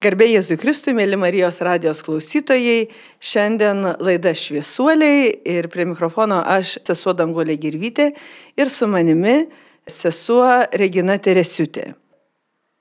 Garbė 0.00 0.30
Jėzui 0.30 0.56
Kristui, 0.56 0.94
mėly 0.96 1.18
Marijos 1.20 1.58
radijos 1.60 1.98
klausytojai, 2.06 2.86
šiandien 3.20 3.84
laida 4.00 4.30
Šviesuoliai 4.32 5.26
ir 5.52 5.68
prie 5.68 5.84
mikrofono 5.84 6.38
aš, 6.40 6.78
sesuo 6.88 7.12
Dangolė 7.12 7.58
Girvytė 7.60 8.06
ir 8.56 8.72
su 8.72 8.88
manimi 8.88 9.42
sesuo 9.84 10.48
Regina 10.72 11.18
Teresiutė. 11.20 11.90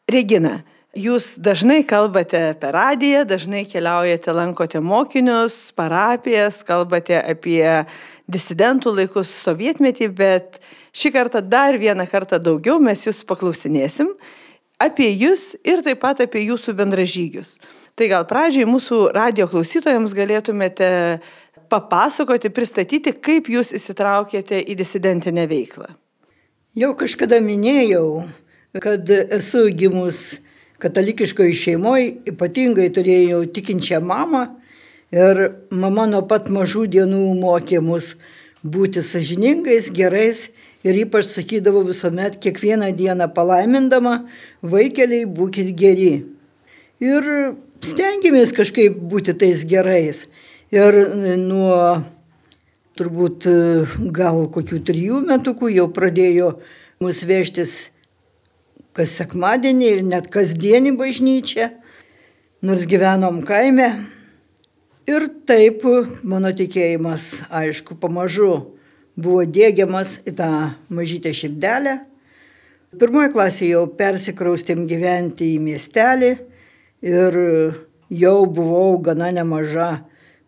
Regina, 0.08 0.62
jūs 0.96 1.34
dažnai 1.44 1.82
kalbate 1.84 2.54
per 2.64 2.78
radiją, 2.80 3.28
dažnai 3.28 3.66
keliaujate, 3.68 4.32
lankote 4.40 4.80
mokinius, 4.80 5.62
parapijas, 5.76 6.64
kalbate 6.64 7.20
apie 7.20 7.66
disidentų 8.32 8.96
laikus 8.96 9.36
sovietmetį, 9.44 10.14
bet 10.16 10.64
šį 10.96 11.18
kartą 11.20 11.44
dar 11.44 11.76
vieną 11.84 12.08
kartą 12.08 12.40
daugiau 12.40 12.80
mes 12.80 13.10
jūs 13.12 13.26
paklausinėsim 13.28 14.16
apie 14.80 15.10
jūs 15.12 15.54
ir 15.68 15.84
taip 15.86 16.02
pat 16.04 16.24
apie 16.24 16.46
jūsų 16.48 16.76
bendražygius. 16.80 17.58
Tai 18.00 18.08
gal 18.12 18.26
pradžiai 18.28 18.68
mūsų 18.70 19.10
radio 19.16 19.48
klausytojams 19.52 20.16
galėtumėte 20.16 20.90
papasakoti, 21.70 22.50
pristatyti, 22.50 23.14
kaip 23.14 23.50
jūs 23.52 23.74
įsitraukėte 23.78 24.62
į 24.64 24.78
disidentinę 24.80 25.46
veiklą. 25.52 25.92
Jau 26.78 26.94
kažkada 26.98 27.42
minėjau, 27.44 28.24
kad 28.82 29.10
esu 29.10 29.68
gimus 29.76 30.40
katalikiškoje 30.80 31.56
šeimoje, 31.60 32.12
ypatingai 32.32 32.88
turėjau 32.96 33.44
tikinčią 33.54 34.00
mamą 34.06 34.46
ir 35.12 35.42
mama 35.74 36.06
nuo 36.08 36.22
pat 36.30 36.48
mažų 36.54 36.86
dienų 36.94 37.24
mokė 37.42 37.82
mus 37.84 38.14
būti 38.64 39.04
sažiningais, 39.06 39.90
gerais 39.96 40.50
ir 40.84 41.00
ypač 41.06 41.32
sakydavo 41.32 41.84
visuomet 41.88 42.40
kiekvieną 42.44 42.92
dieną 42.96 43.30
palaimindama, 43.36 44.26
vaikeliai 44.62 45.26
būkite 45.26 45.76
geri. 45.76 46.14
Ir 47.00 47.56
stengiamės 47.86 48.52
kažkaip 48.56 48.98
būti 49.00 49.36
tais 49.40 49.64
gerais. 49.64 50.28
Ir 50.76 50.94
nuo 51.40 52.04
turbūt 53.00 53.48
gal 54.12 54.44
kokių 54.52 54.84
trijų 54.86 55.24
metukų 55.30 55.72
jau 55.72 55.88
pradėjo 55.96 56.58
mus 57.00 57.24
vežtis 57.24 57.90
kas 59.00 59.16
sekmadienį 59.16 59.90
ir 59.94 60.02
net 60.04 60.28
kasdienį 60.34 60.92
bažnyčią, 61.00 61.70
nors 62.66 62.84
gyvenom 62.90 63.40
kaime. 63.48 63.94
Ir 65.10 65.24
taip 65.50 65.82
mano 66.22 66.52
tikėjimas, 66.54 67.40
aišku, 67.50 67.96
pamažu 67.98 68.76
buvo 69.18 69.42
dėgiamas 69.48 70.20
į 70.28 70.36
tą 70.38 70.50
mažytę 70.94 71.32
širdelę. 71.34 71.96
Pirmoje 73.00 73.32
klasėje 73.34 73.72
jau 73.72 73.88
persikraustėm 73.98 74.84
gyventi 74.90 75.56
į 75.56 75.64
miestelį 75.66 76.30
ir 77.10 77.40
jau 78.22 78.36
buvau 78.46 79.00
gana 79.02 79.32
nemaža 79.34 79.90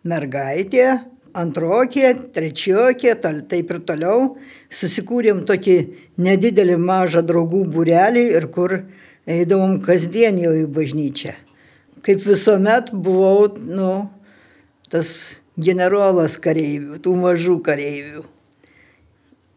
mergaitė, 0.06 0.86
antrokė, 1.34 2.14
trečiokė, 2.36 3.18
taip 3.50 3.74
ir 3.74 3.84
toliau. 3.88 4.32
Susikūrėm 4.70 5.42
tokį 5.50 5.78
nedidelį 6.22 6.78
mažą 6.78 7.26
draugų 7.26 7.66
būrelį 7.72 8.30
ir 8.38 8.50
kur 8.54 8.82
eidavom 9.26 9.80
kasdien 9.82 10.38
jau 10.44 10.54
į 10.54 10.68
bažnyčią. 10.70 11.38
Kaip 12.06 12.26
visuomet 12.26 12.90
buvau, 12.94 13.48
nu, 13.58 13.94
tas 14.92 15.40
generolas 15.60 16.38
kareivių, 16.42 17.00
tų 17.02 17.16
mažų 17.20 17.58
kareivių. 17.66 18.26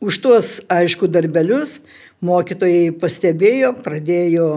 Už 0.04 0.18
tuos, 0.20 0.48
aišku, 0.68 1.08
darbelius 1.08 1.78
mokytojai 2.24 2.92
pastebėjo, 3.00 3.72
pradėjo 3.84 4.48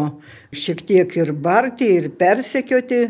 šiek 0.52 0.82
tiek 0.88 1.14
ir 1.20 1.32
barti, 1.32 1.88
ir 2.02 2.10
persekioti, 2.20 3.02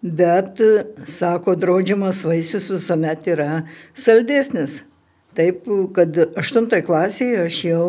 bet, 0.00 0.62
sako, 1.10 1.56
draudžiamas 1.60 2.22
vaisius 2.24 2.70
visuomet 2.72 3.28
yra 3.34 3.50
saldesnis. 3.92 4.80
Taip, 5.36 5.68
kad 5.92 6.16
8 6.40 6.70
klasėje 6.86 7.44
aš 7.44 7.60
jau 7.68 7.88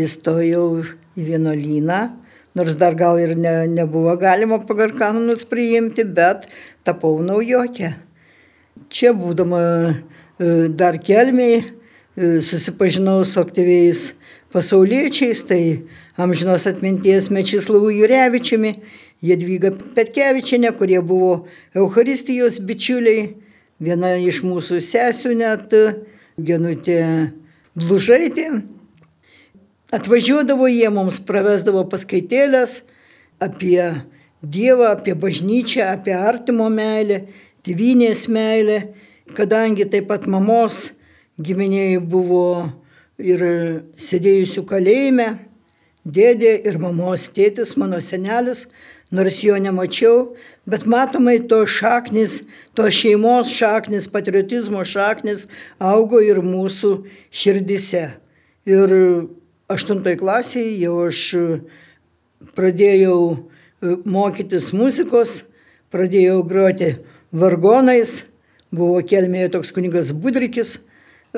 įstojau 0.00 0.66
į 1.18 1.26
vienuolyną, 1.26 2.00
nors 2.54 2.74
dar 2.74 2.94
gal 2.94 3.18
ir 3.20 3.34
ne, 3.36 3.66
nebuvo 3.68 4.16
galima 4.18 4.60
pagal 4.66 4.94
kanonus 4.98 5.44
priimti, 5.48 6.04
bet 6.04 6.48
tapau 6.84 7.18
naujokė. 7.22 7.92
Čia 8.90 9.12
būdama 9.14 9.60
e, 9.90 9.92
dar 10.68 10.98
kelmiai 10.98 11.60
e, 11.60 12.40
susipažinau 12.42 13.22
su 13.24 13.40
aktyviais 13.42 14.10
pasauliečiais, 14.50 15.44
tai 15.46 15.62
amžinos 16.18 16.66
atminties 16.66 17.30
Mečislavų 17.30 17.92
Jurevičiumi, 18.00 18.74
Jadvyga 19.22 19.70
Petkevičiane, 19.94 20.72
kurie 20.78 20.98
buvo 21.04 21.44
Euharistijos 21.76 22.58
bičiuliai, 22.64 23.28
viena 23.78 24.16
iš 24.18 24.42
mūsų 24.46 24.80
sesių 24.82 25.36
net, 25.38 25.76
Genutė 26.40 27.00
Blužaitė. 27.76 28.79
Atvažiuodavo 29.90 30.68
jie 30.70 30.86
mums, 30.94 31.16
pravesdavo 31.26 31.82
paskaitėlės 31.90 32.84
apie 33.42 33.82
Dievą, 34.40 34.92
apie 34.94 35.16
bažnyčią, 35.18 35.88
apie 35.96 36.14
artimo 36.14 36.68
meilę, 36.70 37.24
tėvynės 37.66 38.28
meilę, 38.30 38.76
kadangi 39.34 39.88
taip 39.90 40.06
pat 40.08 40.28
mamos 40.30 40.92
giminiai 41.42 41.98
buvo 41.98 42.70
ir 43.18 43.42
sėdėjusių 44.00 44.64
kalėjime, 44.70 45.26
dėdė 46.06 46.54
ir 46.70 46.78
mamos 46.80 47.26
tėtis, 47.34 47.74
mano 47.76 47.98
senelis, 48.00 48.68
nors 49.10 49.42
jo 49.42 49.58
nemačiau, 49.58 50.36
bet 50.70 50.86
matomai 50.86 51.40
to 51.50 51.64
šaknis, 51.66 52.44
to 52.78 52.86
šeimos 52.94 53.50
šaknis, 53.52 54.06
patriotizmo 54.08 54.86
šaknis 54.86 55.48
augo 55.76 56.22
ir 56.22 56.40
mūsų 56.46 56.94
širdise. 57.34 58.06
Ir 58.70 58.96
aštuntoje 59.70 60.18
klasėje 60.18 60.72
jau 60.82 60.96
aš 61.06 61.20
e, 61.38 61.44
pradėjau 62.56 63.18
e, 63.30 63.96
mokytis 64.02 64.72
muzikos, 64.74 65.44
pradėjau 65.94 66.40
groti 66.46 66.96
vargonais, 67.30 68.24
buvo 68.74 69.00
kelmėje 69.06 69.54
toks 69.56 69.72
kunigas 69.74 70.10
Budrikis, 70.14 70.80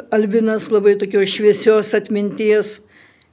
Albinas 0.09 0.71
labai 0.73 0.95
tokios 0.97 1.29
šviesios 1.35 1.93
atminties. 1.93 2.79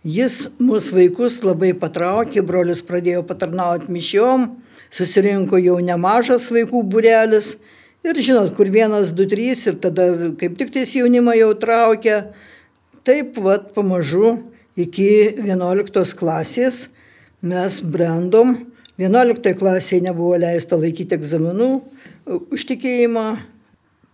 Jis 0.03 0.45
mūsų 0.59 0.95
vaikus 0.95 1.37
labai 1.43 1.73
patraukė, 1.75 2.43
brolius 2.43 2.81
pradėjo 2.83 3.23
patarnauti 3.27 3.91
mišiom, 3.91 4.45
susirinko 4.91 5.59
jau 5.59 5.77
nemažas 5.83 6.47
vaikų 6.51 6.83
burelis. 6.87 7.57
Ir 8.03 8.15
žinot, 8.15 8.53
kur 8.55 8.67
vienas, 8.71 9.11
du, 9.15 9.27
trys 9.27 9.65
ir 9.67 9.79
tada 9.83 10.07
kaip 10.39 10.55
tik 10.59 10.71
tais 10.75 10.91
jaunimą 10.95 11.35
jau 11.39 11.49
traukia. 11.59 12.21
Taip, 13.07 13.39
vad, 13.39 13.71
pamažu 13.75 14.37
iki 14.77 15.09
11 15.45 16.17
klasės 16.19 16.87
mes 17.41 17.79
brandom. 17.81 18.57
11 18.99 19.53
klasėje 19.55 20.03
nebuvo 20.09 20.35
leista 20.35 20.75
laikyti 20.75 21.15
egzaminų, 21.15 21.69
užtikėjimą, 22.51 23.27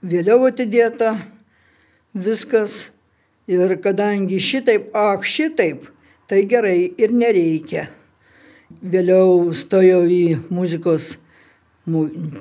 vėliau 0.05 0.45
atidėta 0.45 1.16
viskas. 2.13 2.91
Ir 3.45 3.75
kadangi 3.81 4.39
šitaip, 4.41 4.88
ak 4.97 5.25
šitaip, 5.25 5.83
tai 6.29 6.45
gerai 6.49 6.93
ir 6.97 7.11
nereikia. 7.13 7.83
Vėliau 8.81 9.53
stojau 9.53 9.99
į 10.09 10.39
muzikos, 10.49 11.16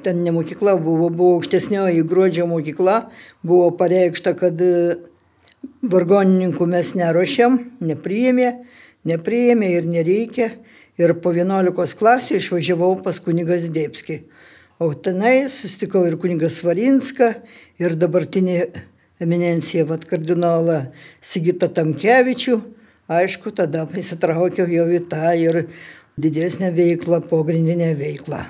ten 0.04 0.22
ne 0.24 0.32
mokykla 0.32 0.78
buvo, 0.80 1.10
buvo 1.12 1.34
aukštesnioji 1.38 2.06
gruodžio 2.08 2.46
mokykla, 2.48 3.10
buvo 3.44 3.68
pareikšta, 3.76 4.32
kad 4.36 4.60
vargonininkų 5.82 6.66
mes 6.70 6.94
neruošiam, 6.98 7.58
nepriėmė, 7.84 8.48
nepriėmė 9.08 9.70
ir 9.78 9.88
nereikia. 9.88 10.50
Ir 10.94 11.16
po 11.18 11.32
11 11.34 11.96
klasių 11.98 12.38
išvažiavau 12.38 12.92
pas 13.02 13.18
kunigas 13.18 13.66
Dėpskį. 13.74 14.20
O 14.78 14.92
tenai 14.94 15.48
susitikau 15.50 16.04
ir 16.06 16.14
kunigas 16.22 16.60
Varinską, 16.62 17.32
ir 17.82 17.96
dabartinį 17.98 18.58
eminencija, 19.22 19.86
vad 19.88 20.06
kardinolą 20.06 20.84
Sigitą 21.22 21.70
Tamkevičių. 21.70 22.58
Aišku, 23.10 23.52
tada 23.58 23.84
įsitraukiau 23.90 24.70
jau 24.70 24.86
į 24.88 25.00
tą 25.10 25.34
ir 25.36 25.64
didesnę 26.16 26.70
veiklą, 26.74 27.20
pogrindinę 27.26 27.90
veiklą. 27.98 28.44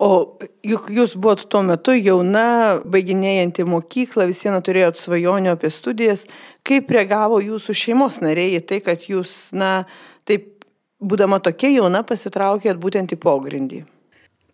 O 0.00 0.38
juk 0.64 0.88
jūs 0.92 1.14
buvot 1.20 1.44
tuo 1.52 1.60
metu 1.66 1.94
jauna, 1.96 2.80
baiginėjanti 2.88 3.66
mokyklą, 3.68 4.26
vis 4.30 4.40
viena 4.46 4.62
turėjot 4.64 5.00
svajonių 5.00 5.52
apie 5.52 5.70
studijas. 5.72 6.26
Kaip 6.66 6.90
reagavo 6.94 7.40
jūsų 7.42 7.76
šeimos 7.76 8.20
nariai 8.24 8.56
į 8.58 8.62
tai, 8.66 8.80
kad 8.84 9.04
jūs, 9.08 9.52
na, 9.56 9.84
taip, 10.28 10.64
būdama 11.02 11.42
tokia 11.44 11.72
jauna, 11.74 12.04
pasitraukėt 12.06 12.80
būtent 12.82 13.12
į 13.14 13.20
pogrindį? 13.20 13.82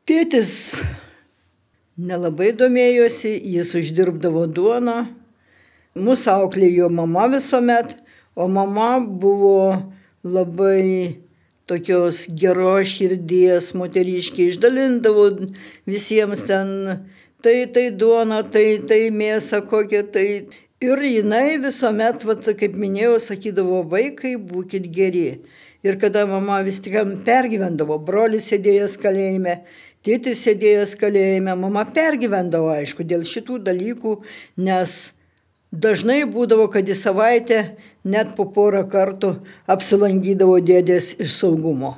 Tėtis 0.08 0.50
nelabai 1.98 2.52
domėjosi, 2.56 3.34
jis 3.54 3.74
uždirbdavo 3.78 4.46
duoną, 4.48 5.02
mūsų 5.98 6.34
auklėjo 6.34 6.88
mama 6.94 7.26
visuomet, 7.32 7.96
o 8.38 8.46
mama 8.48 8.96
buvo 9.02 9.82
labai 10.22 11.27
tokios 11.68 12.24
geros 12.42 12.94
širdies 12.96 13.74
moteriškiai, 13.78 14.52
išdalindavo 14.52 15.28
visiems 15.88 16.46
ten, 16.48 17.04
tai 17.44 17.58
tai 17.74 17.90
duona, 17.92 18.40
tai 18.42 18.80
tai 18.88 19.02
mėsa 19.14 19.60
kokia, 19.68 20.02
tai 20.14 20.28
Ir 20.78 21.00
jinai 21.02 21.56
visuomet, 21.58 22.22
vat, 22.22 22.44
kaip 22.54 22.76
minėjau, 22.78 23.16
sakydavo, 23.18 23.80
vaikai, 23.90 24.36
būkite 24.38 24.92
geri. 24.94 25.24
Ir 25.82 25.96
kada 25.98 26.22
mama 26.30 26.60
vis 26.62 26.78
tik 26.78 26.94
pergyvendavo, 27.26 27.96
brolis 27.98 28.46
sėdėjęs 28.52 28.94
kalėjime, 29.02 29.56
tėtis 30.06 30.44
sėdėjęs 30.46 30.94
kalėjime, 31.00 31.56
mama 31.58 31.82
pergyvendavo, 31.82 32.70
aišku, 32.76 33.02
dėl 33.02 33.26
šitų 33.26 33.58
dalykų, 33.66 34.14
nes 34.62 34.94
dažnai 35.72 36.24
būdavo, 36.28 36.68
kad 36.72 36.88
į 36.88 36.96
savaitę 36.96 37.60
net 38.04 38.34
po 38.36 38.48
porą 38.52 38.84
kartų 38.88 39.34
apsilankydavo 39.68 40.58
dėdės 40.64 41.14
iš 41.20 41.34
saugumo. 41.40 41.96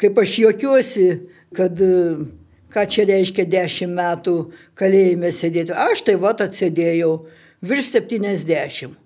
Kaip 0.00 0.16
aš 0.22 0.38
juokiuosi, 0.40 1.08
kad 1.56 1.76
ką 2.70 2.86
čia 2.88 3.04
reiškia 3.08 3.44
dešimt 3.50 3.96
metų 3.96 4.36
kalėjime 4.78 5.32
sėdėti. 5.34 5.74
Aš 5.74 6.06
tai 6.06 6.16
va 6.20 6.32
atsėdėjau 6.32 7.12
virš 7.60 7.90
70. 7.98 8.96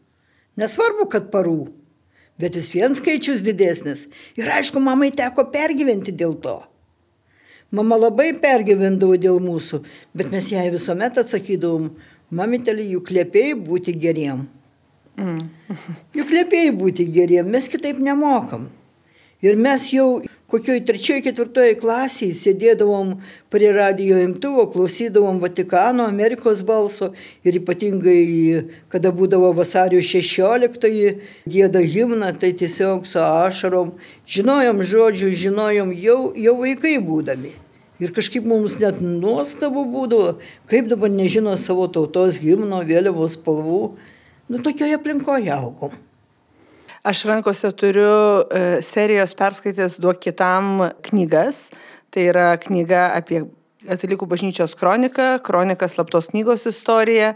Nesvarbu, 0.60 1.08
kad 1.10 1.32
parų, 1.32 1.72
bet 2.38 2.54
vis 2.54 2.70
vien 2.74 2.94
skaičius 2.94 3.42
didesnis. 3.42 4.06
Ir 4.38 4.50
aišku, 4.54 4.78
mamai 4.78 5.10
teko 5.10 5.48
pergyventi 5.50 6.14
dėl 6.14 6.36
to. 6.38 6.60
Mama 7.74 7.96
labai 7.98 8.28
pergyvendavo 8.38 9.16
dėl 9.18 9.40
mūsų, 9.42 9.80
bet 10.14 10.30
mes 10.30 10.46
jai 10.52 10.68
visuomet 10.70 11.16
atsakydavom, 11.18 11.88
mamitelį, 12.34 12.90
juk 12.96 13.12
liepėjai 13.14 13.58
būti 13.68 13.96
geriem. 14.06 14.46
Mm. 15.20 15.44
juk 16.18 16.32
liepėjai 16.34 16.72
būti 16.78 17.06
geriem, 17.14 17.50
mes 17.50 17.70
kitaip 17.70 18.00
nemokam. 18.02 18.68
Ir 19.44 19.58
mes 19.60 19.90
jau 19.92 20.22
kokioj 20.54 20.78
trečioj, 20.86 21.18
ketvirtoj 21.24 21.72
klasėje 21.80 22.36
sėdėdavom 22.38 23.16
prie 23.52 23.72
radio 23.74 24.20
imtuvo, 24.22 24.68
klausydavom 24.70 25.40
Vatikano, 25.42 26.06
Amerikos 26.06 26.62
balso 26.64 27.10
ir 27.44 27.58
ypatingai, 27.58 28.62
kada 28.92 29.10
būdavo 29.12 29.50
vasario 29.58 29.98
16-oji, 29.98 31.10
gėda 31.50 31.82
himną, 31.82 32.30
tai 32.38 32.54
tiesiog 32.54 33.04
su 33.10 33.18
ašarom, 33.18 33.92
žinojom 34.36 34.84
žodžių, 34.94 35.34
žinojom 35.42 35.92
jau, 35.98 36.18
jau 36.38 36.56
vaikai 36.62 36.96
būdami. 37.02 37.52
Ir 38.02 38.10
kažkaip 38.14 38.46
mums 38.48 38.78
net 38.80 38.98
nuostabu 39.02 39.84
būdavo, 39.86 40.38
kaip 40.70 40.88
dabar 40.90 41.12
nežino 41.12 41.54
savo 41.60 41.86
tautos 41.86 42.40
himno, 42.42 42.80
vėliavos 42.86 43.36
spalvų. 43.38 43.82
Nu, 44.50 44.58
tokioje 44.58 44.98
aplinkoje 44.98 45.52
augom. 45.54 45.94
Aš 47.04 47.26
rankose 47.28 47.68
turiu 47.76 48.08
e, 48.48 48.80
serijos 48.82 49.36
perskaitęs 49.38 50.00
duok 50.02 50.22
kitam 50.24 50.88
knygas. 51.06 51.68
Tai 52.10 52.26
yra 52.30 52.48
knyga 52.60 53.10
apie 53.18 53.44
Katalikų 53.84 54.24
bažnyčios 54.24 54.72
kroniką, 54.80 55.42
kroniką 55.44 55.84
slaptos 55.92 56.30
knygos 56.32 56.62
istoriją, 56.70 57.34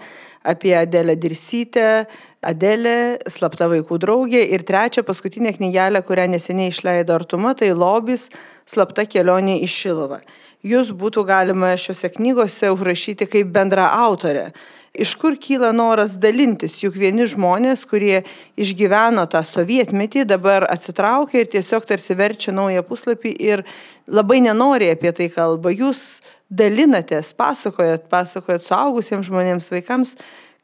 apie 0.49 0.72
Adelę 0.78 1.12
Dirsytę, 1.20 2.06
Adelė, 2.40 3.19
slapta 3.28 3.69
vaikų 3.69 3.99
draugė 4.00 4.40
ir 4.54 4.64
trečia 4.64 5.04
paskutinė 5.04 5.52
knygelė, 5.58 6.00
kurią 6.06 6.25
neseniai 6.32 6.72
išleido 6.72 7.12
Artuma, 7.19 7.52
tai 7.58 7.75
Lobis, 7.76 8.31
slapta 8.64 9.04
kelionė 9.04 9.58
į 9.61 9.69
Šilovą. 9.69 10.22
Jūs 10.66 10.90
būtų 10.90 11.22
galima 11.28 11.76
šiuose 11.78 12.10
knygose 12.16 12.72
užrašyti 12.75 13.28
kaip 13.31 13.52
bendra 13.55 13.93
autorė 14.00 14.50
iš 14.99 15.14
kur 15.14 15.37
kyla 15.38 15.70
noras 15.72 16.16
dalintis, 16.19 16.81
juk 16.82 16.96
vieni 16.99 17.26
žmonės, 17.31 17.84
kurie 17.88 18.25
išgyveno 18.58 19.25
tą 19.31 19.44
sovietmetį, 19.46 20.25
dabar 20.28 20.66
atsitraukia 20.66 21.44
ir 21.44 21.50
tiesiog 21.52 21.87
tarsi 21.88 22.16
verčia 22.19 22.55
naują 22.55 22.82
puslapį 22.87 23.34
ir 23.50 23.64
labai 24.10 24.40
nenori 24.43 24.90
apie 24.90 25.12
tai 25.14 25.28
kalba. 25.32 25.70
Jūs 25.70 26.22
dalinatės, 26.50 27.31
pasakojat, 27.38 28.08
pasakojat 28.11 28.66
suaugusiems 28.66 29.28
žmonėms, 29.31 29.70
vaikams, 29.75 30.16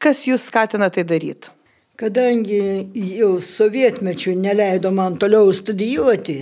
kas 0.02 0.24
jūs 0.26 0.48
skatina 0.50 0.90
tai 0.90 1.06
daryti. 1.06 1.52
Kadangi 1.94 2.90
jau 3.14 3.36
sovietmečių 3.38 4.34
neleido 4.34 4.90
man 4.90 5.14
toliau 5.20 5.52
studijuoti 5.54 6.40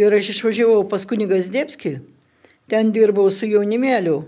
ir 0.00 0.16
aš 0.16 0.30
išvažiavau 0.32 0.86
pas 0.88 1.04
kunigas 1.04 1.50
Dėpski, 1.52 1.98
ten 2.70 2.94
dirbau 2.94 3.28
su 3.34 3.50
jaunimėliu 3.50 4.20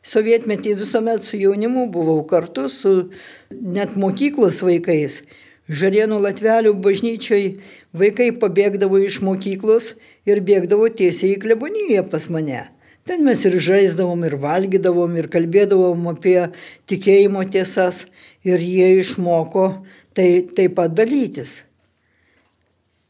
Sovietmetį 0.00 0.78
visuomet 0.80 1.26
su 1.28 1.36
jaunimu 1.36 1.84
buvau 1.92 2.22
kartu 2.24 2.68
su 2.72 2.92
net 3.50 3.98
mokyklos 4.00 4.62
vaikais. 4.64 5.20
Žarėnų 5.68 6.22
Latvelių 6.24 6.72
bažnyčiai 6.86 7.60
vaikai 7.92 8.30
pabėgdavo 8.32 9.02
iš 9.04 9.20
mokyklos 9.20 9.92
ir 10.24 10.40
bėgdavo 10.40 10.88
tiesiai 10.88 11.34
į 11.36 11.42
kleboniją 11.44 12.06
pas 12.08 12.30
mane. 12.32 12.64
Ten 13.04 13.26
mes 13.28 13.44
ir 13.44 13.58
žaisdavom, 13.60 14.24
ir 14.24 14.38
valgydavom, 14.40 15.20
ir 15.20 15.28
kalbėdavom 15.28 16.08
apie 16.14 16.48
tikėjimo 16.88 17.44
tiesas 17.52 18.06
ir 18.42 18.56
jie 18.56 18.88
išmoko 19.04 19.68
tai 20.16 20.30
taip 20.56 20.78
pat 20.80 20.96
dalytis. 20.96 21.60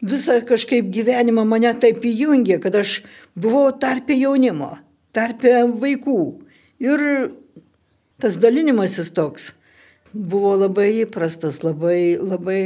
Visą 0.01 0.39
kažkaip 0.49 0.89
gyvenimą 0.93 1.45
mane 1.45 1.73
taip 1.81 2.05
įjungė, 2.09 2.61
kad 2.63 2.79
aš 2.81 3.01
buvau 3.37 3.67
tarpė 3.77 4.17
jaunimo, 4.17 4.79
tarpė 5.13 5.67
vaikų 5.69 6.21
Ir 6.81 7.01
tas 8.17 8.39
dalinimasis 8.41 9.11
toks 9.13 9.51
buvo 10.17 10.55
labai 10.57 11.03
įprastas, 11.03 11.59
labai, 11.61 12.17
labai 12.17 12.61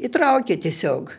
įtraukė 0.00 0.56
tiesiog. 0.64 1.12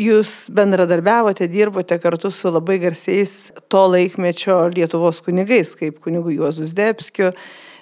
Jūs 0.00 0.50
bendradarbiavote, 0.56 1.48
dirbote 1.48 1.96
kartu 2.00 2.28
su 2.32 2.52
labai 2.52 2.76
garsiais 2.82 3.50
to 3.72 3.86
laikmečio 3.88 4.58
Lietuvos 4.74 5.22
kunigais, 5.24 5.72
kaip 5.80 5.96
kunigu 6.04 6.36
Juozus 6.36 6.76
Debskiu, 6.76 7.32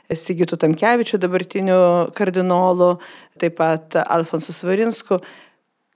Sigitu 0.08 0.56
Tamkevičiu, 0.56 1.19
dabartiniu 1.19 1.80
kardinolu, 2.14 2.94
taip 3.42 3.58
pat 3.58 3.98
Alfonsu 4.06 4.54
Svarinsku. 4.54 5.19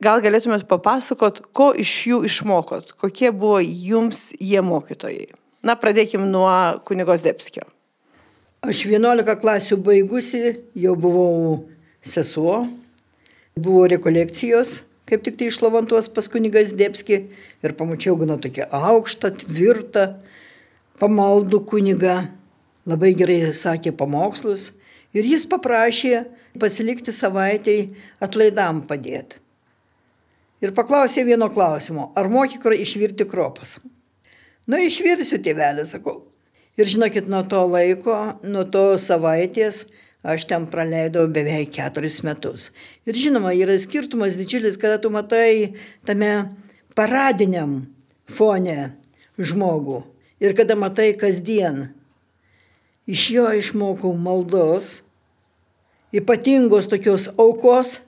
Gal 0.02 0.18
galėtumėt 0.24 0.64
papasakot, 0.66 1.36
ko 1.54 1.68
iš 1.78 1.90
jų 2.08 2.16
išmokot, 2.26 2.94
kokie 2.98 3.28
buvo 3.30 3.60
jums 3.62 4.30
jie 4.40 4.58
mokytojai? 4.64 5.28
Na, 5.62 5.76
pradėkim 5.78 6.24
nuo 6.32 6.48
kunigos 6.88 7.22
Debskio. 7.22 7.68
Aš 8.66 8.80
11 8.88 9.36
klasių 9.38 9.78
baigusi, 9.86 10.56
jau 10.74 10.94
buvau 10.98 11.34
sesuo, 12.02 12.64
buvo 13.54 13.84
rekolekcijos, 13.92 14.80
kaip 15.06 15.22
tik 15.26 15.38
tai 15.38 15.50
išlavantuos 15.52 16.08
pas 16.16 16.26
kunigas 16.32 16.74
Debski 16.74 17.20
ir 17.62 17.76
pamačiau 17.78 18.16
gana 18.18 18.40
tokią 18.42 18.66
aukštą, 18.74 19.30
tvirtą, 19.44 20.08
pamaldų 20.98 21.62
kunigą, 21.68 22.16
labai 22.90 23.12
gerai 23.18 23.52
sakė 23.54 23.94
pamokslus 23.94 24.72
ir 25.14 25.30
jis 25.30 25.46
paprašė 25.46 26.24
pasilikti 26.58 27.14
savaitėj 27.14 27.86
atlaidam 28.24 28.82
padėti. 28.88 29.41
Ir 30.62 30.70
paklausė 30.76 31.24
vieno 31.26 31.48
klausimo, 31.50 32.12
ar 32.14 32.28
moki 32.30 32.58
išvirti 32.58 33.26
kropas. 33.26 33.80
Na, 34.70 34.78
išvirsiu 34.78 35.40
tėvelį, 35.42 35.86
sakau. 35.90 36.22
Ir 36.78 36.86
žinokit, 36.86 37.26
nuo 37.28 37.42
to 37.42 37.64
laiko, 37.66 38.38
nuo 38.46 38.62
to 38.64 38.94
savaitės 38.96 39.86
aš 40.22 40.46
ten 40.46 40.68
praleidau 40.70 41.26
beveik 41.26 41.74
keturis 41.74 42.22
metus. 42.22 42.70
Ir 43.04 43.18
žinoma, 43.18 43.52
yra 43.58 43.74
skirtumas 43.78 44.38
didžiulis, 44.38 44.78
kada 44.78 45.00
tu 45.02 45.10
matai 45.10 45.74
tame 46.06 46.30
paradiniam 46.94 47.82
fone 48.30 48.94
žmogų 49.36 50.04
ir 50.42 50.54
kada 50.54 50.78
matai 50.78 51.12
kasdien. 51.18 51.90
Iš 53.10 53.22
jo 53.34 53.48
išmokau 53.58 54.14
maldos, 54.14 55.02
ypatingos 56.14 56.86
tokios 56.86 57.26
aukos, 57.34 57.98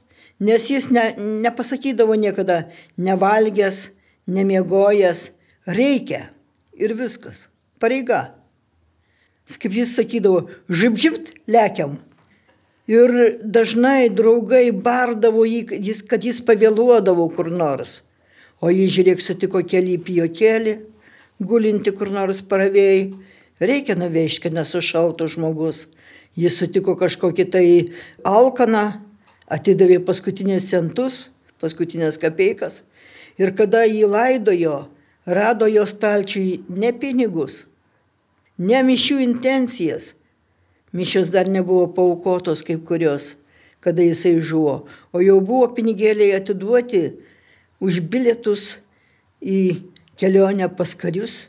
nes 0.40 0.70
jis 0.70 0.90
ne, 0.90 1.12
nepasakydavo 1.44 2.16
niekada 2.18 2.64
nevalgęs, 2.96 3.90
nemiegojęs, 4.26 5.30
reikia 5.66 6.28
ir 6.72 6.94
viskas. 6.98 7.48
Pareiga. 7.78 8.34
Kaip 9.44 9.76
jis 9.76 9.92
sakydavo, 9.98 10.46
žibžibt 10.72 11.34
lekiam. 11.50 11.98
Ir 12.88 13.40
dažnai 13.40 14.10
draugai 14.12 14.68
bardavo 14.72 15.44
jį, 15.48 15.64
kad 16.08 16.24
jis 16.24 16.40
pavėluodavo 16.44 17.28
kur 17.36 17.48
nors. 17.52 18.02
O 18.60 18.72
jį 18.72 18.88
žiūrėk 18.92 19.20
sutiko 19.24 19.60
keli 19.64 19.96
pijokėlį, 20.00 20.74
gulinti 21.40 21.92
kur 21.96 22.12
nors 22.12 22.42
paravėjai. 22.44 23.12
Reikia 23.60 23.96
nuvežti, 23.96 24.46
kad 24.46 24.56
nesušaltų 24.56 25.28
žmogus. 25.36 25.86
Jis 26.36 26.56
sutiko 26.58 26.96
kažkokį 26.98 27.44
tai 27.52 27.66
alkaną, 28.26 28.86
atidavė 29.50 30.00
paskutinės 30.04 30.70
centus, 30.70 31.28
paskutinės 31.60 32.18
kapeikas. 32.20 32.82
Ir 33.40 33.54
kada 33.56 33.84
jį 33.88 34.06
laidojo, 34.08 34.76
rado 35.26 35.68
jo 35.70 35.84
stalčiui 35.88 36.62
ne 36.68 36.92
pinigus, 36.92 37.64
ne 38.58 38.82
mišių 38.86 39.20
intencijas. 39.24 40.14
Mišios 40.94 41.32
dar 41.34 41.48
nebuvo 41.50 41.88
paukotos 41.90 42.62
kaip 42.62 42.84
kurios, 42.86 43.34
kada 43.82 44.04
jisai 44.04 44.38
žuvo, 44.38 44.84
o 45.10 45.20
jau 45.20 45.40
buvo 45.42 45.66
pinigėliai 45.74 46.36
atiduoti 46.38 47.08
už 47.82 47.98
bilietus 48.06 48.76
į 49.42 49.82
kelionę 50.16 50.70
pas 50.78 50.94
karius, 50.94 51.48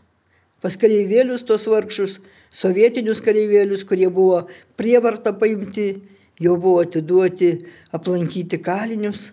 pas 0.65 0.73
kareivėlius 0.81 1.45
tos 1.45 1.67
vargšus, 1.69 2.17
sovietinius 2.49 3.21
kareivėlius, 3.21 3.85
kurie 3.85 4.09
buvo 4.09 4.47
prievarta 4.79 5.35
paimti, 5.37 6.01
jau 6.41 6.55
buvo 6.57 6.83
atiduoti 6.83 7.51
aplankyti 7.95 8.59
kalinius. 8.63 9.31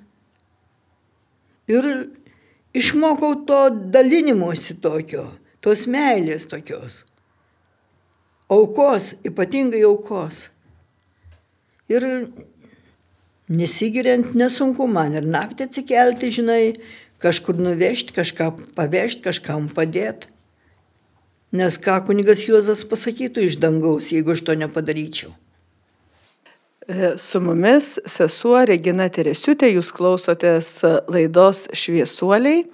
Ir 1.71 1.87
išmokau 2.75 3.45
to 3.47 3.61
dalinimuose 3.95 4.79
tokio, 4.83 5.29
tos 5.63 5.87
meilės 5.91 6.49
tokios. 6.51 7.03
Aukos, 8.53 9.15
ypatingai 9.25 9.85
aukos. 9.89 10.49
Ir 11.89 12.05
nesigiriant 13.53 14.35
nesunku 14.39 14.87
man 14.89 15.17
ir 15.17 15.27
naktį 15.29 15.69
atsikelti, 15.69 16.33
žinai, 16.35 16.63
kažkur 17.23 17.59
nuvežti, 17.61 18.15
kažką 18.17 18.51
pavežti, 18.77 19.25
kažkam 19.25 19.69
padėti. 19.73 20.29
Nes 21.53 21.77
ką 21.77 21.99
kunigas 22.07 22.47
Juozas 22.47 22.81
pasakytų 22.89 23.45
iš 23.45 23.59
dangaus, 23.61 24.09
jeigu 24.15 24.33
aš 24.33 24.45
to 24.47 24.57
nepadaryčiau. 24.57 25.35
E, 26.93 27.19
su 27.19 27.41
mumis 27.41 27.95
sesuo 28.05 28.59
Regina 28.69 29.07
Teresiutė, 29.09 29.71
jūs 29.73 29.89
klausotės 29.97 30.83
laidos 31.09 31.65
šviesuoliai. 31.73 32.67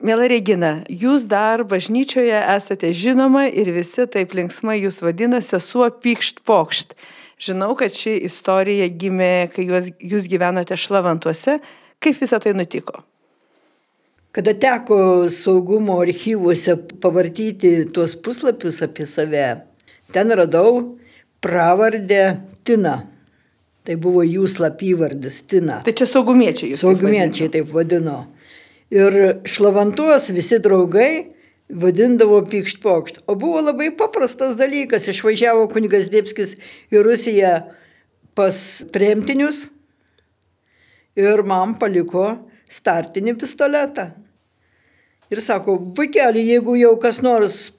Mėla 0.00 0.28
Regina, 0.30 0.70
jūs 0.88 1.26
dar 1.28 1.60
bažnyčioje 1.68 2.38
esate 2.54 2.92
žinoma 2.96 3.48
ir 3.50 3.68
visi 3.74 4.06
taip 4.08 4.32
linksmai 4.38 4.78
jūs 4.78 5.02
vadina 5.04 5.42
sesuo 5.44 5.90
Pykšt 5.90 6.40
Pokšt. 6.48 6.94
Žinau, 7.42 7.74
kad 7.76 7.92
ši 7.92 8.14
istorija 8.30 8.88
gimė, 8.88 9.50
kai 9.52 9.66
jūs, 9.68 9.92
jūs 10.00 10.30
gyvenote 10.30 10.78
šlavantuose. 10.78 11.58
Kaip 12.00 12.22
visą 12.22 12.40
tai 12.40 12.54
nutiko? 12.56 13.02
Kada 14.32 14.56
teko 14.56 15.28
saugumo 15.34 15.98
archyvuose 16.00 16.78
pavartyti 17.02 17.90
tuos 17.92 18.16
puslapius 18.16 18.80
apie 18.86 19.04
save, 19.10 19.46
ten 20.16 20.32
radau 20.32 20.96
pravardę 21.44 22.24
Tina. 22.64 23.17
Tai 23.88 23.94
buvo 23.96 24.20
jų 24.20 24.44
slapyvardis 24.52 25.40
Tina. 25.48 25.78
Tai 25.80 25.94
čia 25.96 26.04
saugumiečiai 26.10 26.74
jūs. 26.74 26.82
Saugumiečiai 26.84 27.48
taip 27.54 27.70
vadino. 27.72 28.26
Ir 28.92 29.14
šlavantuos 29.48 30.26
visi 30.36 30.58
draugai 30.60 31.30
vadindavo 31.72 32.42
pykšt 32.44 32.82
pokšt. 32.84 33.22
O 33.24 33.36
buvo 33.40 33.62
labai 33.64 33.88
paprastas 33.96 34.58
dalykas. 34.60 35.08
Išvažiavo 35.08 35.70
kunigas 35.72 36.10
Dėpskis 36.12 36.58
į 36.92 37.00
Rusiją 37.06 37.54
pas 38.36 38.58
tremtinius 38.92 39.70
ir 41.16 41.40
man 41.48 41.72
paliko 41.80 42.26
startinį 42.68 43.38
pistoletą. 43.40 44.10
Ir 45.32 45.40
sako, 45.44 45.78
vaikeli, 45.96 46.44
jeigu 46.52 46.76
jau 46.76 46.92
kas 47.00 47.22
nors 47.24 47.70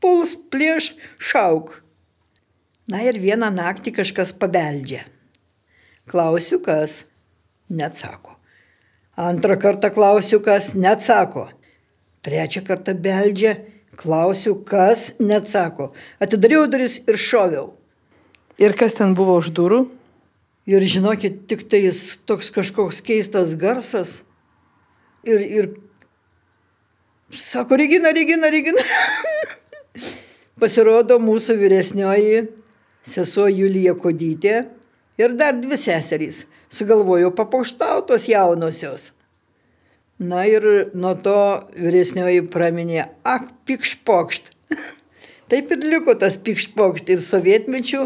puls 0.00 0.32
prieš, 0.48 0.94
šauk. 1.20 1.76
Na 2.88 3.04
ir 3.04 3.20
vieną 3.20 3.52
naktį 3.52 3.92
kažkas 4.00 4.32
pabeldžia. 4.32 5.04
Klausiu, 6.08 6.60
kas? 6.64 7.04
Neatsako. 7.68 8.38
Antrą 9.18 9.58
kartą 9.60 9.90
klausiu, 9.90 10.40
kas? 10.40 10.72
Neatsako. 10.74 11.48
Trečią 12.24 12.62
kartą 12.64 12.94
beldžia, 12.94 13.58
klausiu, 13.96 14.54
kas? 14.64 15.12
Neatsako. 15.20 15.92
Atidariau 16.22 16.64
duris 16.70 17.00
ir 17.04 17.18
šoviau. 17.20 17.74
Ir 18.58 18.74
kas 18.78 18.96
ten 18.96 19.12
buvo 19.14 19.36
už 19.38 19.52
durų? 19.54 19.84
Ir 20.68 20.84
žinokit, 20.84 21.44
tik 21.48 21.66
tai 21.70 21.84
jis 21.86 22.18
toks 22.28 22.50
kažkoks 22.52 23.02
keistas 23.04 23.54
garsas. 23.58 24.22
Ir, 25.28 25.44
ir 25.44 25.68
sako, 27.32 27.76
Regina, 27.80 28.12
Regina, 28.16 28.50
Regina. 28.52 28.82
Pasirodo 30.60 31.20
mūsų 31.22 31.58
vyresnioji 31.60 32.48
sesuo 33.06 33.46
Julija 33.52 33.94
Kodytė 33.98 34.77
ir 35.18 35.34
dar 35.38 35.56
dvi 35.58 35.76
seserys. 35.76 36.44
Sugalvojo 36.70 37.30
papuoštautos 37.34 38.28
jaunosios. 38.28 39.12
Na 40.18 40.44
ir 40.50 40.90
nuo 40.98 41.14
to 41.14 41.38
vyresnioji 41.78 42.42
praminė, 42.50 43.06
ak, 43.24 43.52
pikšpokšt. 43.68 44.50
Taip 45.50 45.70
ir 45.72 45.84
liko 45.94 46.14
tas 46.18 46.36
pikšpokšt 46.42 47.12
ir 47.14 47.22
sovietmečių, 47.24 48.02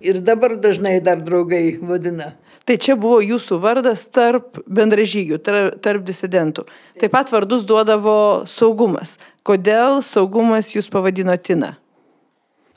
ir 0.00 0.20
dabar 0.20 0.56
dažnai 0.60 1.00
dar 1.00 1.22
draugai 1.24 1.78
vadina. 1.80 2.34
Tai 2.66 2.74
čia 2.82 2.96
buvo 2.98 3.20
jūsų 3.22 3.60
vardas 3.62 4.02
tarp 4.10 4.58
bendražygių, 4.66 5.38
tarp, 5.38 5.76
tarp 5.82 6.02
disidentų. 6.06 6.64
Taip 6.98 7.12
pat 7.14 7.30
vardus 7.30 7.62
duodavo 7.66 8.42
saugumas. 8.50 9.16
Kodėl 9.46 10.00
saugumas 10.02 10.72
jūs 10.74 10.90
pavadino 10.90 11.36
Tina? 11.38 11.76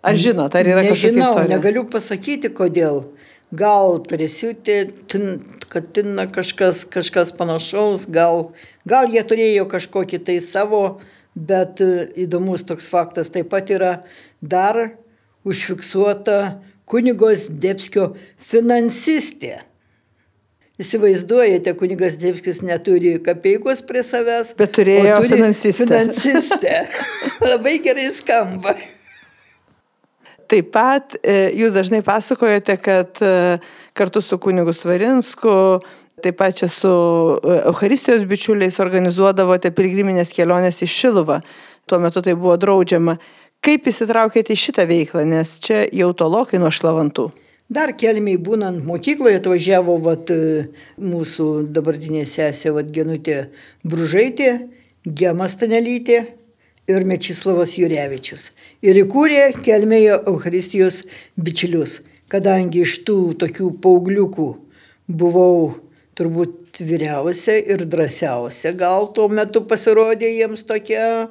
Ar 0.05 0.15
žinot, 0.15 0.53
ar 0.55 0.63
yra 0.63 0.83
kažkokia 0.85 1.09
Nežinau, 1.11 1.25
istorija? 1.25 1.57
negaliu 1.57 1.83
pasakyti 1.89 2.53
kodėl. 2.55 3.01
Gal 3.49 3.97
prisiūtė, 4.05 4.75
tin, 5.09 5.39
kad 5.73 5.87
tina 5.95 6.27
kažkas, 6.29 6.83
kažkas 6.85 7.31
panašaus, 7.33 8.05
gal, 8.05 8.51
gal 8.85 9.09
jie 9.09 9.23
turėjo 9.25 9.65
kažkokį 9.71 10.19
tai 10.27 10.35
savo, 10.45 10.99
bet 11.33 11.81
e, 11.81 12.09
įdomus 12.25 12.61
toks 12.67 12.85
faktas 12.89 13.31
taip 13.33 13.49
pat 13.49 13.71
yra 13.73 13.93
dar 14.41 14.91
užfiksuota 15.49 16.59
kunigos 16.89 17.47
Debskio 17.49 18.11
finansistė. 18.37 19.63
Įsivaizduojate, 20.79 21.73
kunigas 21.75 22.15
Debskis 22.21 22.61
neturi 22.63 23.17
kapeikos 23.23 23.81
prie 23.83 24.05
savęs, 24.05 24.53
Bet 24.61 24.77
turėjo 24.77 25.17
turi 25.19 25.33
finansistę. 25.33 25.89
finansistę. 25.89 26.77
Labai 27.49 27.79
gerai 27.83 28.07
skamba. 28.15 28.77
Taip 30.49 30.71
pat 30.73 31.13
e, 31.21 31.51
jūs 31.53 31.73
dažnai 31.75 32.01
pasakojate, 32.05 32.75
kad 32.81 33.19
e, 33.21 33.33
kartu 33.97 34.21
su 34.25 34.39
kunigu 34.41 34.73
Svarinsku, 34.73 35.51
taip 36.23 36.39
pat 36.39 36.57
čia 36.57 36.69
su 36.73 36.89
e, 36.89 37.59
Euharistijos 37.69 38.25
bičiuliais 38.29 38.79
organizuodavote 38.81 39.69
pilgriminės 39.77 40.33
kelionės 40.33 40.81
į 40.81 40.89
Šiluvą. 40.89 41.43
Tuo 41.85 41.99
metu 42.01 42.23
tai 42.25 42.33
buvo 42.33 42.55
draudžiama. 42.61 43.19
Kaip 43.61 43.91
įsitraukėte 43.91 44.55
į 44.55 44.63
šitą 44.63 44.87
veiklą, 44.89 45.27
nes 45.27 45.57
čia 45.61 45.83
jau 45.93 46.09
tolokai 46.17 46.61
nuo 46.61 46.71
šlavantų? 46.73 47.27
Dar 47.69 47.93
kelmiai 47.93 48.39
būnant 48.41 48.81
mokykloje 48.87 49.43
atvažiavo 49.43 49.99
vat, 50.01 50.31
mūsų 50.97 51.49
dabartinė 51.75 52.23
sesė 52.25 52.73
vat, 52.73 52.89
Genutė 52.89 53.43
Bružaitė, 53.85 54.53
Gemas 55.05 55.59
Tanelytė 55.59 56.23
ir 56.89 57.05
Mečislavas 57.07 57.75
Jurevičius. 57.77 58.49
Ir 58.85 58.97
įkūrė 59.03 59.43
kelmėje 59.65 60.17
Euharistijos 60.29 61.03
bičiulius. 61.37 61.99
Kadangi 62.29 62.83
iš 62.85 62.99
tų 63.07 63.19
tokių 63.41 63.71
paaugliukų 63.83 64.49
buvau 65.09 65.53
turbūt 66.19 66.81
vyriausia 66.83 67.55
ir 67.57 67.85
drąsiausia, 67.89 68.73
gal 68.77 69.07
tuo 69.15 69.29
metu 69.31 69.63
pasirodė 69.65 70.29
jiems 70.35 70.65
tokia 70.67 71.29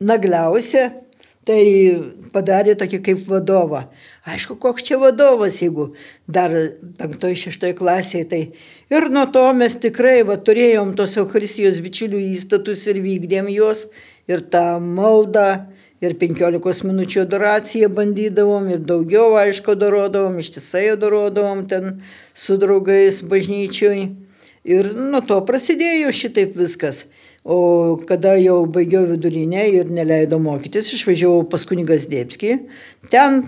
nagliausia, 0.00 0.90
tai 1.48 1.62
padarė 2.34 2.76
tokį 2.78 3.00
kaip 3.04 3.22
vadovą. 3.28 3.86
Aišku, 4.28 4.58
koks 4.60 4.84
čia 4.86 5.00
vadovas, 5.00 5.60
jeigu 5.62 5.90
dar 6.28 6.52
penktoje, 7.00 7.38
šeštoje 7.46 7.76
klasėje. 7.78 8.28
Tai 8.30 8.42
ir 8.96 9.08
nuo 9.12 9.26
to 9.32 9.44
mes 9.56 9.76
tikrai 9.80 10.20
va, 10.28 10.36
turėjom 10.36 10.94
tos 10.98 11.16
Euharistijos 11.20 11.80
bičiulių 11.84 12.20
įstatus 12.36 12.86
ir 12.92 13.00
vykdėm 13.04 13.50
juos. 13.54 13.86
Ir 14.30 14.44
tą 14.52 14.78
maldą, 14.78 15.66
ir 16.04 16.14
15 16.20 16.86
minučių 16.86 17.24
adoraciją 17.24 17.90
bandydavom, 17.92 18.68
ir 18.72 18.84
daugiau, 18.86 19.34
aišku, 19.40 19.74
darodavom, 19.80 20.38
ištisai 20.40 20.92
darodavom 21.00 21.66
ten 21.68 21.98
su 22.34 22.56
draugais 22.60 23.20
bažnyčioj. 23.26 24.04
Ir 24.70 24.90
nuo 24.92 25.22
to 25.24 25.38
prasidėjo 25.48 26.12
šitaip 26.12 26.56
viskas. 26.56 27.06
O 27.44 27.96
kada 28.06 28.36
jau 28.36 28.66
baigiau 28.68 29.06
vidurinę 29.08 29.64
ir 29.72 29.88
neleido 29.88 30.38
mokytis, 30.38 30.92
išvažiavau 30.92 31.46
pas 31.48 31.64
kunigas 31.64 32.04
Dėpskį. 32.10 32.56
Ten 33.12 33.40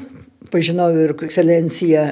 pažinau 0.53 0.89
ir 0.97 1.13
ekscelenciją, 1.13 2.07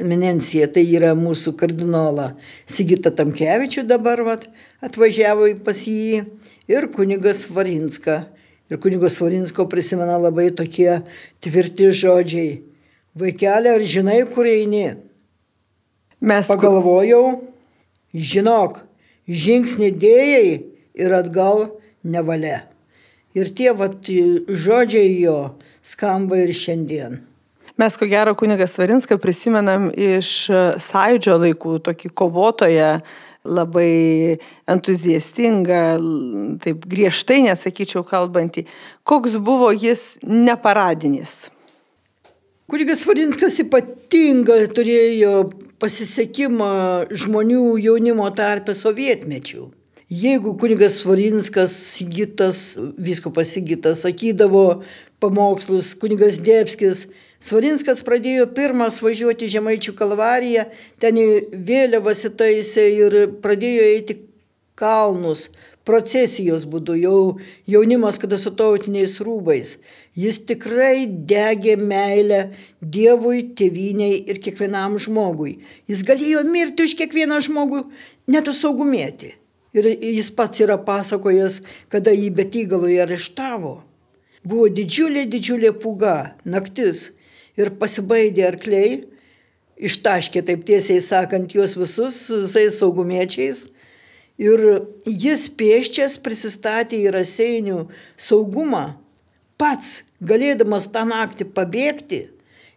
eminenciją, 0.00 0.70
tai 0.72 0.86
yra 0.96 1.12
mūsų 1.18 1.52
kardinolą 1.60 2.30
Sigita 2.64 3.12
Tamkevičių 3.12 3.84
dabar 3.88 4.24
vat, 4.24 4.48
atvažiavo 4.84 5.50
į 5.52 5.58
pas 5.64 5.84
jį 5.84 6.24
ir 6.72 6.88
kunigas 6.96 7.44
Varinską. 7.52 8.22
Ir 8.72 8.80
kunigos 8.80 9.18
Varinsko 9.20 9.66
prisimena 9.68 10.16
labai 10.16 10.48
tokie 10.56 11.02
tvirti 11.44 11.90
žodžiai. 11.92 12.62
Vaikelė, 13.12 13.74
ar 13.76 13.82
žinai, 13.84 14.22
kur 14.32 14.48
eini? 14.48 14.96
Mes 16.24 16.48
Pagalvojau, 16.48 17.42
žinok, 18.16 18.80
žingsnį 19.28 19.90
dėjai 20.00 20.46
ir 20.94 21.14
atgal 21.14 21.68
nevalia. 22.04 22.62
Ir 23.34 23.50
tie 23.56 23.72
vat, 23.74 24.06
žodžiai 24.06 25.14
jo 25.24 25.38
skamba 25.82 26.38
ir 26.44 26.54
šiandien. 26.54 27.18
Mes 27.74 27.96
ko 27.98 28.06
gero 28.06 28.36
kunigas 28.38 28.76
Varinską 28.78 29.18
prisimenam 29.18 29.88
iš 29.90 30.28
e, 30.46 30.58
sąjūdžio 30.78 31.34
laikų, 31.42 31.72
tokį 31.82 32.10
kovotoją, 32.14 32.90
labai 33.44 34.38
entuziastinga, 34.70 35.80
taip 36.62 36.86
griežtai, 36.88 37.42
nesakyčiau, 37.48 38.04
kalbantį. 38.06 38.64
Koks 39.02 39.34
buvo 39.42 39.72
jis 39.74 40.14
neparadinis? 40.22 41.48
Kunigas 42.70 43.02
Varinskas 43.04 43.58
ypatingą 43.60 44.62
turėjo 44.72 45.34
pasisekimą 45.82 46.70
žmonių 47.12 47.74
jaunimo 47.82 48.30
tarpe 48.38 48.72
sovietmečių. 48.78 49.66
Jeigu 50.10 50.52
kunigas 50.60 50.98
Varinskas, 51.00 51.72
Sigitas, 51.72 52.76
visko 52.98 53.30
pasigitas, 53.32 54.02
sakydavo 54.04 54.82
pamokslus, 55.16 55.94
kunigas 55.96 56.36
Dėpskis, 56.44 57.06
Svarinskas 57.40 58.02
pradėjo 58.04 58.44
pirmas 58.52 59.00
važiuoti 59.00 59.48
Žemaičių 59.52 59.94
kalvariją, 59.96 60.66
ten 61.00 61.16
vėliavas 61.68 62.20
įtaisė 62.28 62.84
ir 62.92 63.16
pradėjo 63.40 63.86
eiti 63.94 64.16
kalnus, 64.76 65.46
procesijos 65.88 66.66
būdu, 66.68 66.96
jau 67.00 67.20
jaunimas, 67.70 68.18
kada 68.20 68.36
su 68.40 68.52
tautiniais 68.56 69.14
rūbais. 69.24 69.76
Jis 70.18 70.40
tikrai 70.48 71.06
degė 71.06 71.78
meilę 71.80 72.42
Dievui, 72.80 73.40
tėviniai 73.56 74.20
ir 74.28 74.42
kiekvienam 74.44 74.98
žmogui. 75.00 75.58
Jis 75.88 76.04
galėjo 76.04 76.44
mirti 76.48 76.88
už 76.88 76.96
kiekvieną 77.00 77.40
žmogų, 77.48 77.86
net 78.28 78.52
saugumėti. 78.52 79.32
Ir 79.74 79.88
jis 79.90 80.30
pats 80.30 80.62
yra 80.62 80.76
pasakojęs, 80.78 81.58
kada 81.90 82.12
jį 82.14 82.30
betygalui 82.36 83.00
areštavo. 83.02 83.80
Buvo 84.44 84.68
didžiulė, 84.70 85.24
didžiulė 85.26 85.72
puga, 85.82 86.36
naktis 86.44 87.08
ir 87.58 87.72
pasibaidė 87.80 88.44
arkliai, 88.50 89.00
ištaškė 89.74 90.44
taip 90.46 90.66
tiesiai 90.68 91.00
sakant 91.02 91.54
juos 91.56 91.74
visus 91.78 92.20
su 92.28 92.44
visais 92.44 92.78
saugumiečiais. 92.78 93.64
Ir 94.38 94.60
jis 95.06 95.46
pieščias 95.58 96.18
prisistatė 96.22 96.98
į 97.06 97.12
raseinių 97.14 97.84
saugumą, 98.18 98.96
pats 99.58 100.02
galėdamas 100.22 100.88
tą 100.90 101.04
naktį 101.06 101.46
pabėgti 101.54 102.24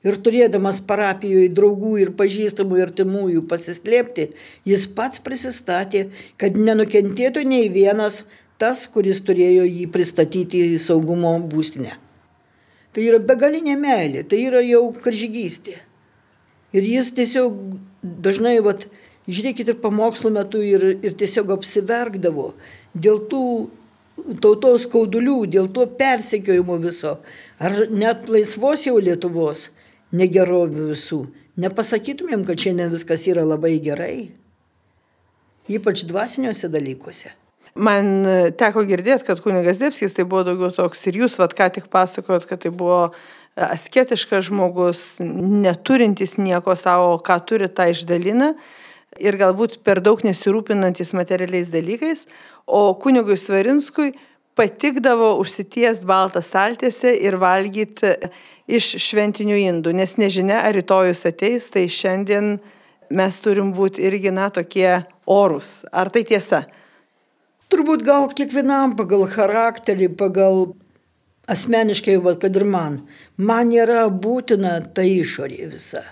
ir 0.05 0.17
turėdamas 0.23 0.79
parapijoje 0.87 1.51
draugų 1.57 1.93
ir 2.03 2.11
pažįstamų 2.17 2.81
ir 2.81 2.91
timųjų 2.97 3.45
pasislėpti, 3.49 4.29
jis 4.67 4.85
pats 4.97 5.23
prisistatė, 5.23 6.07
kad 6.37 6.57
nenukentėtų 6.57 7.45
nei 7.47 7.71
vienas 7.73 8.25
tas, 8.61 8.85
kuris 8.91 9.21
turėjo 9.25 9.65
jį 9.67 9.87
pristatyti 9.93 10.63
į 10.73 10.77
saugumo 10.81 11.37
būstinę. 11.49 11.97
Tai 12.93 13.03
yra 13.05 13.19
begalinė 13.21 13.75
meilė, 13.77 14.23
tai 14.25 14.41
yra 14.47 14.63
jau 14.65 14.87
karžygystė. 15.03 15.75
Ir 16.73 16.85
jis 16.85 17.11
tiesiog 17.15 17.53
dažnai, 18.01 18.57
vat, 18.65 18.87
žiūrėkit 19.29 19.69
ir 19.69 19.81
pamokslo 19.83 20.31
metu, 20.33 20.63
ir, 20.65 20.97
ir 21.05 21.13
tiesiog 21.19 21.53
apsiverkdavo 21.57 22.51
dėl 22.97 23.21
tų 23.29 23.43
tautos 24.41 24.87
skaudulių, 24.87 25.43
dėl 25.53 25.69
to 25.73 25.85
persekiojimo 25.99 26.79
viso, 26.81 27.19
ar 27.61 27.85
net 27.93 28.25
laisvos 28.33 28.87
jau 28.87 28.97
Lietuvos 28.97 29.69
negerovių 30.15 30.91
visų. 30.91 31.23
Nepasakytumėm, 31.57 32.45
kad 32.47 32.61
šiandien 32.61 32.93
viskas 32.93 33.25
yra 33.29 33.43
labai 33.47 33.77
gerai, 33.83 34.29
ypač 35.67 36.05
dvasiniuose 36.07 36.69
dalykuose. 36.71 37.33
Man 37.77 38.25
e, 38.25 38.37
teko 38.57 38.81
girdėti, 38.87 39.25
kad 39.27 39.41
kunigas 39.43 39.81
Debskis 39.81 40.15
tai 40.17 40.25
buvo 40.25 40.43
daugiau 40.47 40.71
toks 40.73 41.03
ir 41.09 41.19
jūs, 41.21 41.37
vad 41.37 41.53
ką 41.57 41.69
tik 41.75 41.91
pasakojot, 41.93 42.47
kad 42.49 42.63
tai 42.63 42.71
buvo 42.73 43.01
e, 43.09 43.11
asketiškas 43.67 44.47
žmogus, 44.49 45.03
neturintis 45.21 46.37
nieko 46.41 46.73
savo, 46.79 47.17
ką 47.21 47.37
turi, 47.45 47.69
tą 47.69 47.89
išdalina 47.93 48.53
ir 49.21 49.37
galbūt 49.37 49.79
per 49.85 50.01
daug 50.05 50.21
nesirūpinantis 50.25 51.13
materialiais 51.17 51.69
dalykais, 51.73 52.25
o 52.65 52.93
kunigui 53.01 53.37
Svarinskui 53.39 54.13
patikdavo 54.57 55.35
užsitiest 55.41 56.05
baltą 56.09 56.41
staltiesę 56.41 57.13
ir 57.13 57.37
valgyti 57.41 58.15
iš 58.67 58.95
šventinių 59.01 59.58
indų, 59.63 59.93
nes 59.95 60.17
nežinia, 60.19 60.60
ar 60.67 60.75
rytojus 60.75 61.23
ateis, 61.30 61.69
tai 61.71 61.88
šiandien 61.91 62.58
mes 63.10 63.39
turim 63.43 63.71
būti 63.75 64.03
irgi, 64.08 64.34
na, 64.36 64.49
tokie 64.51 65.06
orus. 65.23 65.82
Ar 65.91 66.12
tai 66.12 66.25
tiesa? 66.27 66.65
Turbūt 67.71 68.03
gal 68.08 68.27
kiekvienam 68.32 68.95
pagal 68.99 69.25
charakterį, 69.32 70.12
pagal 70.19 70.69
asmeniškai, 71.51 72.19
va, 72.23 72.36
kad 72.39 72.56
ir 72.60 72.67
man, 72.67 73.01
man 73.39 73.71
yra 73.75 74.06
būtina 74.12 74.80
ta 74.93 75.03
išorė 75.08 75.71
visa. 75.71 76.03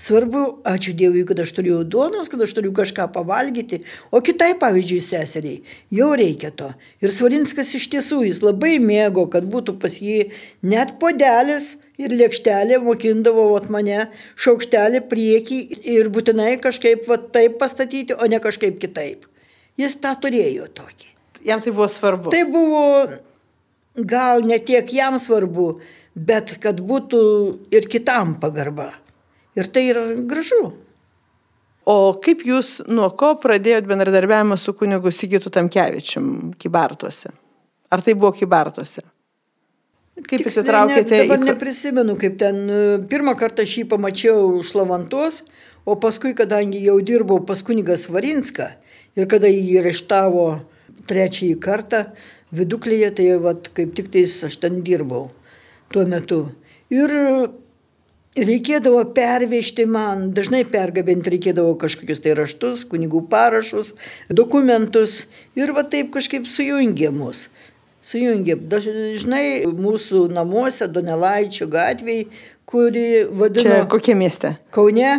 Svarbu, 0.00 0.42
ačiū 0.64 0.94
Dievui, 0.96 1.26
kad 1.28 1.42
aš 1.42 1.50
turiu 1.52 1.82
duonos, 1.84 2.30
kad 2.32 2.40
aš 2.40 2.54
turiu 2.56 2.70
kažką 2.72 3.04
pavalgyti, 3.12 3.82
o 4.08 4.22
kitai, 4.24 4.54
pavyzdžiui, 4.60 5.00
seseriai, 5.04 5.58
jau 5.92 6.08
reikia 6.16 6.48
to. 6.56 6.70
Ir 7.04 7.12
Svarinskas 7.12 7.74
iš 7.76 7.90
tiesų, 7.92 8.22
jis 8.24 8.40
labai 8.40 8.78
mėgo, 8.80 9.26
kad 9.32 9.44
būtų 9.52 9.74
pas 9.82 9.98
jį 10.00 10.30
net 10.64 10.94
podelis 11.02 11.74
ir 12.00 12.14
lėkštelė, 12.16 12.78
mokindavo 12.80 13.50
vat, 13.50 13.68
mane 13.68 14.06
šaukštelį 14.40 15.02
priekį 15.10 15.60
ir 15.98 16.08
būtinai 16.14 16.54
kažkaip 16.64 17.04
vat, 17.10 17.28
taip 17.36 17.60
pastatyti, 17.60 18.16
o 18.16 18.30
ne 18.30 18.40
kažkaip 18.40 18.80
kitaip. 18.80 19.28
Jis 19.76 19.98
tą 20.00 20.14
turėjo 20.22 20.70
tokį. 20.80 21.12
Jam 21.44 21.60
tai 21.60 21.76
buvo 21.76 21.90
svarbu. 21.92 22.32
Tai 22.32 22.42
buvo 22.48 22.86
gal 24.00 24.40
ne 24.48 24.56
tiek 24.64 24.88
jam 24.96 25.20
svarbu, 25.20 25.74
bet 26.16 26.56
kad 26.64 26.80
būtų 26.80 27.22
ir 27.76 27.92
kitam 27.92 28.38
pagarba. 28.40 28.94
Ir 29.58 29.70
tai 29.74 29.88
yra 29.90 30.04
gražu. 30.30 30.72
O 31.90 31.96
kaip 32.22 32.44
jūs 32.46 32.80
nuo 32.90 33.08
ko 33.18 33.32
pradėjot 33.40 33.88
bendradarbiavimą 33.88 34.58
su 34.60 34.74
kunigu 34.76 35.10
Sigitu 35.14 35.50
Tamkevičium 35.50 36.52
Kibartuose? 36.60 37.32
Ar 37.90 38.04
tai 38.04 38.14
buvo 38.14 38.30
Kibartuose? 38.36 39.02
Kaip 40.20 40.44
įsitraukėte 40.50 41.14
ne, 41.14 41.22
dabar 41.24 41.40
į... 41.40 41.46
neprisimenu, 41.48 42.14
kaip 42.20 42.36
ten 42.40 42.58
pirmą 43.10 43.34
kartą 43.40 43.64
šį 43.66 43.86
pamačiau 43.90 44.58
iš 44.60 44.74
Lavantos, 44.76 45.40
o 45.88 45.96
paskui, 45.98 46.34
kadangi 46.36 46.82
jau 46.84 46.98
dirbau 47.00 47.40
pas 47.46 47.62
kunigas 47.64 48.04
Varinską 48.12 48.68
ir 49.16 49.30
kada 49.30 49.48
jį 49.48 49.80
reštavo 49.86 50.44
trečiąjį 51.08 51.56
kartą 51.64 52.04
viduklėje, 52.54 53.10
tai 53.16 53.28
vat, 53.42 53.70
kaip 53.74 53.96
tik 53.96 54.12
tais 54.12 54.34
aš 54.46 54.60
ten 54.60 54.82
dirbau 54.86 55.30
tuo 55.90 56.04
metu. 56.06 56.42
Ir 56.92 57.10
reikėdavo 58.38 59.02
pervežti 59.14 59.86
man, 59.90 60.28
dažnai 60.36 60.62
pergabinti 60.68 61.32
reikėdavo 61.34 61.74
kažkokius 61.80 62.22
tai 62.22 62.36
raštus, 62.38 62.84
kunigų 62.90 63.24
parašus, 63.32 63.94
dokumentus 64.30 65.24
ir 65.58 65.74
va 65.74 65.82
taip 65.82 66.12
kažkaip 66.14 66.46
sujungė 66.46 67.10
mus 67.14 67.48
sujungė. 68.06 68.56
Dažnai 68.70 69.66
mūsų 69.68 70.26
namuose, 70.32 70.88
Donelaičio 70.88 71.68
gatvėje, 71.70 72.28
kuri 72.68 73.26
vadino... 73.26 73.66
Čia 73.66 73.84
kokie 73.90 74.16
mieste? 74.18 74.54
Kaune, 74.74 75.12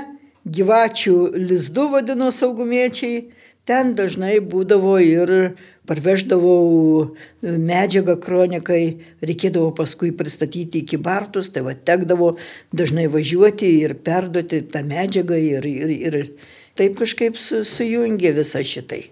gyvačių 0.45 1.15
lizdų 1.37 1.87
vadino 1.95 2.31
saugumiečiai. 2.33 3.27
Ten 3.71 3.93
dažnai 3.95 4.41
būdavo 4.43 4.97
ir 4.99 5.29
parveždavau 5.87 7.13
medžiagą 7.39 8.17
kronikai, 8.19 8.97
reikėdavo 9.23 9.69
paskui 9.77 10.11
pristatyti 10.11 10.81
iki 10.83 10.99
Bartus, 10.99 11.47
tai 11.55 11.63
va 11.63 11.71
tekdavo 11.71 12.33
dažnai 12.75 13.07
važiuoti 13.13 13.69
ir 13.85 13.95
perduoti 14.03 14.59
tą 14.73 14.83
medžiagą 14.89 15.39
ir, 15.39 15.69
ir, 15.71 15.95
ir 15.95 16.19
taip 16.75 16.99
kažkaip 16.99 17.39
su, 17.39 17.63
sujungė 17.63 18.35
visą 18.41 18.59
šitai. 18.59 19.05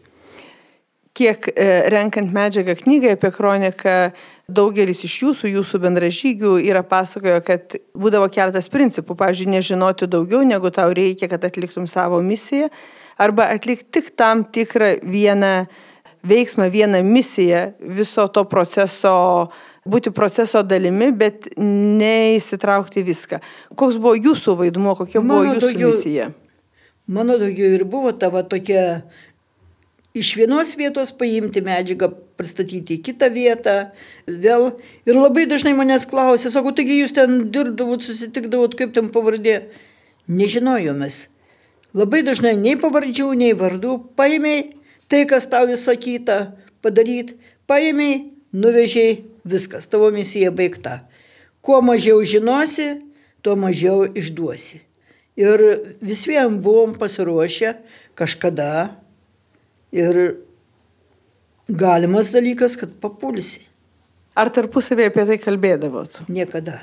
Kiek 1.15 1.49
e, 1.55 1.71
renkant 1.95 2.35
medžiagą 2.35 2.75
knygai 2.83 3.15
apie 3.15 3.31
kroniką, 3.35 3.97
daugelis 4.51 5.07
iš 5.07 5.21
jūsų, 5.23 5.55
jūsų 5.55 5.85
bendražygių 5.87 6.57
yra 6.67 6.83
pasakojo, 6.83 7.39
kad 7.47 7.79
būdavo 7.95 8.27
keletas 8.35 8.67
principų, 8.71 9.15
pavyzdžiui, 9.23 9.53
nežinoti 9.55 10.11
daugiau, 10.11 10.43
negu 10.47 10.71
tau 10.75 10.91
reikia, 10.91 11.31
kad 11.31 11.47
atliktum 11.47 11.87
savo 11.87 12.19
misiją, 12.23 12.67
arba 13.19 13.49
atlikti 13.53 13.99
tik 13.99 14.11
tam 14.17 14.43
tikrą 14.47 14.95
vieną 15.03 15.53
veiksmą, 16.23 16.69
vieną 16.71 17.03
misiją 17.03 17.71
viso 17.79 18.27
to 18.27 18.43
proceso, 18.45 19.13
būti 19.87 20.11
proceso 20.15 20.63
dalimi, 20.63 21.11
bet 21.15 21.49
neįsitraukti 21.59 23.03
viską. 23.07 23.39
Koks 23.79 23.99
buvo 24.01 24.15
jūsų 24.19 24.57
vaidmuo, 24.59 24.95
kokia 24.99 25.21
buvo 25.21 25.43
mano 25.43 25.55
jūsų 25.55 25.65
daugiau, 25.67 25.91
misija? 25.93 26.29
Mano 27.09 27.39
daugiau 27.41 27.73
ir 27.77 27.85
buvo 27.89 28.11
tavo 28.11 28.43
tokia 28.43 29.01
iš 30.13 30.33
vienos 30.35 30.75
vietos 30.77 31.13
paimti 31.15 31.63
medžiagą, 31.63 32.11
pristatyti 32.39 32.97
į 32.97 33.03
kitą 33.05 33.29
vietą, 33.33 33.75
vėl. 34.27 34.71
Ir 35.07 35.17
labai 35.19 35.45
dažnai 35.49 35.75
manęs 35.77 36.07
klausė, 36.09 36.51
sako, 36.51 36.73
taigi 36.75 37.01
jūs 37.01 37.15
ten 37.15 37.49
dirbdavot, 37.53 38.03
susitikdavot, 38.03 38.75
kaip 38.79 38.95
ten 38.95 39.11
pavardė. 39.13 39.61
Nežinojomės. 40.29 41.27
Labai 41.97 42.21
dažnai 42.25 42.53
nei 42.59 42.75
pavardžių, 42.79 43.31
nei 43.39 43.55
vardų. 43.57 43.95
Paėmiai 44.19 44.75
tai, 45.09 45.23
kas 45.29 45.49
tau 45.49 45.65
įsakyta 45.71 46.53
padaryti, 46.85 47.39
paėmiai, 47.69 48.29
nuvežiai, 48.53 49.23
viskas, 49.45 49.89
tavo 49.89 50.11
misija 50.13 50.53
baigta. 50.53 51.01
Kuo 51.65 51.81
mažiau 51.81 52.21
žinosi, 52.21 52.91
tuo 53.41 53.57
mažiau 53.59 54.05
išduosi. 54.05 54.83
Ir 55.39 55.61
vis 56.03 56.25
vien 56.27 56.59
buvom 56.61 56.93
pasiruošę 56.99 57.77
kažkada 58.19 58.99
Ir 59.91 60.37
galimas 61.67 62.29
dalykas, 62.33 62.77
kad 62.77 62.93
papulsi. 63.01 63.65
Ar 64.37 64.51
tarpusavėje 64.53 65.09
apie 65.09 65.25
tai 65.25 65.37
kalbėdavot? 65.41 66.21
Niekada. 66.29 66.79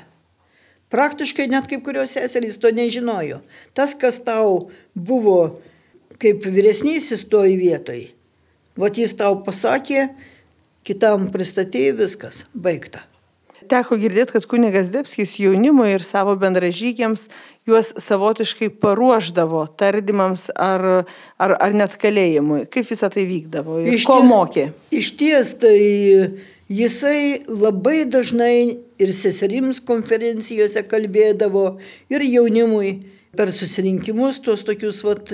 Praktiškai 0.93 1.49
net 1.51 1.67
kaip 1.67 1.83
kurios 1.83 2.13
seserys 2.15 2.59
to 2.61 2.71
nežinojo. 2.71 3.41
Tas, 3.75 3.95
kas 3.97 4.21
tau 4.23 4.69
buvo 4.95 5.59
kaip 6.21 6.47
vyresnysis 6.47 7.25
toj 7.29 7.57
vietoj, 7.59 8.07
va 8.79 8.89
jis 8.93 9.13
tau 9.19 9.35
pasakė, 9.43 10.07
kitam 10.87 11.27
pristatėjai 11.33 11.93
viskas, 11.99 12.45
baigta. 12.55 13.03
Teko 13.67 13.97
girdėti, 13.99 14.31
kad 14.37 14.45
kunigas 14.47 14.93
Debskis 14.93 15.33
jaunimui 15.41 15.89
ir 15.91 16.03
savo 16.05 16.37
bendražygiams 16.39 17.27
juos 17.67 17.89
savotiškai 17.99 18.69
paruoždavo 18.79 19.65
tardymams 19.79 20.47
ar, 20.55 21.03
ar, 21.35 21.55
ar 21.59 21.75
net 21.75 21.97
kalėjimui. 21.99 22.63
Kaip 22.71 22.87
visą 22.87 23.09
tai 23.11 23.25
vykdavo 23.27 23.81
iš 23.83 24.07
ko 24.07 24.21
ties, 24.21 24.29
mokė? 24.31 24.65
Iš 24.95 25.11
ties 25.19 25.51
tai 25.59 25.79
jisai 26.69 27.43
labai 27.47 28.05
dažnai 28.05 28.79
ir 28.99 29.13
seserims 29.13 29.79
konferencijose 29.79 30.83
kalbėdavo 30.87 31.77
ir 32.11 32.25
jaunimui 32.25 32.91
per 33.37 33.51
susirinkimus, 33.53 34.41
tuos 34.41 34.63
tokius 34.65 35.03
vat, 35.05 35.31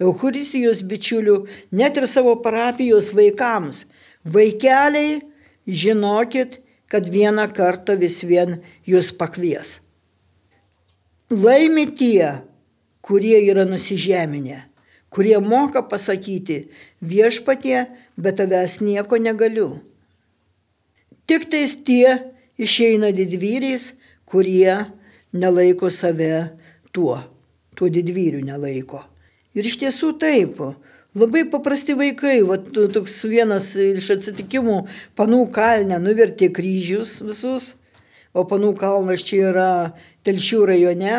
Eucharistijos 0.00 0.82
bičiulių, 0.88 1.42
net 1.76 1.98
ir 2.00 2.08
savo 2.08 2.34
parapijos 2.42 3.12
vaikams. 3.16 3.84
Vaikeliai, 4.24 5.20
žinokit, 5.66 6.60
kad 6.88 7.08
vieną 7.08 7.48
kartą 7.56 7.96
vis 8.00 8.20
vien 8.24 8.60
jūs 8.88 9.12
pakvies. 9.16 9.80
Laimi 11.32 11.86
tie, 11.96 12.42
kurie 13.04 13.38
yra 13.48 13.64
nusižeminę, 13.68 14.58
kurie 15.12 15.38
moka 15.40 15.82
pasakyti 15.88 16.66
viešpatie, 17.00 17.86
bet 18.16 18.36
tavęs 18.40 18.80
nieko 18.84 19.16
negaliu. 19.20 19.80
Tik 21.30 21.48
tais 21.52 21.76
tie 21.86 22.18
išeina 22.60 23.12
didvyriais, 23.14 23.92
kurie 24.28 24.78
nelaiko 25.32 25.90
save 25.90 26.52
tuo, 26.92 27.20
tuo 27.76 27.88
didvyriu 27.92 28.42
nelaiko. 28.44 29.04
Ir 29.52 29.68
iš 29.68 29.78
tiesų 29.82 30.16
taip, 30.20 30.60
Labai 31.12 31.42
paprasti 31.44 31.92
vaikai, 31.92 32.38
va, 32.48 32.56
toks 32.56 33.18
vienas 33.28 33.66
iš 33.76 34.06
atsitikimų, 34.14 34.78
panų 35.12 35.42
kalne 35.52 35.98
nuvertė 36.00 36.48
kryžius 36.56 37.18
visus, 37.20 37.74
o 38.32 38.46
panų 38.48 38.70
kalnas 38.80 39.20
čia 39.28 39.50
yra 39.50 39.66
Telšių 40.24 40.60
rajone, 40.70 41.18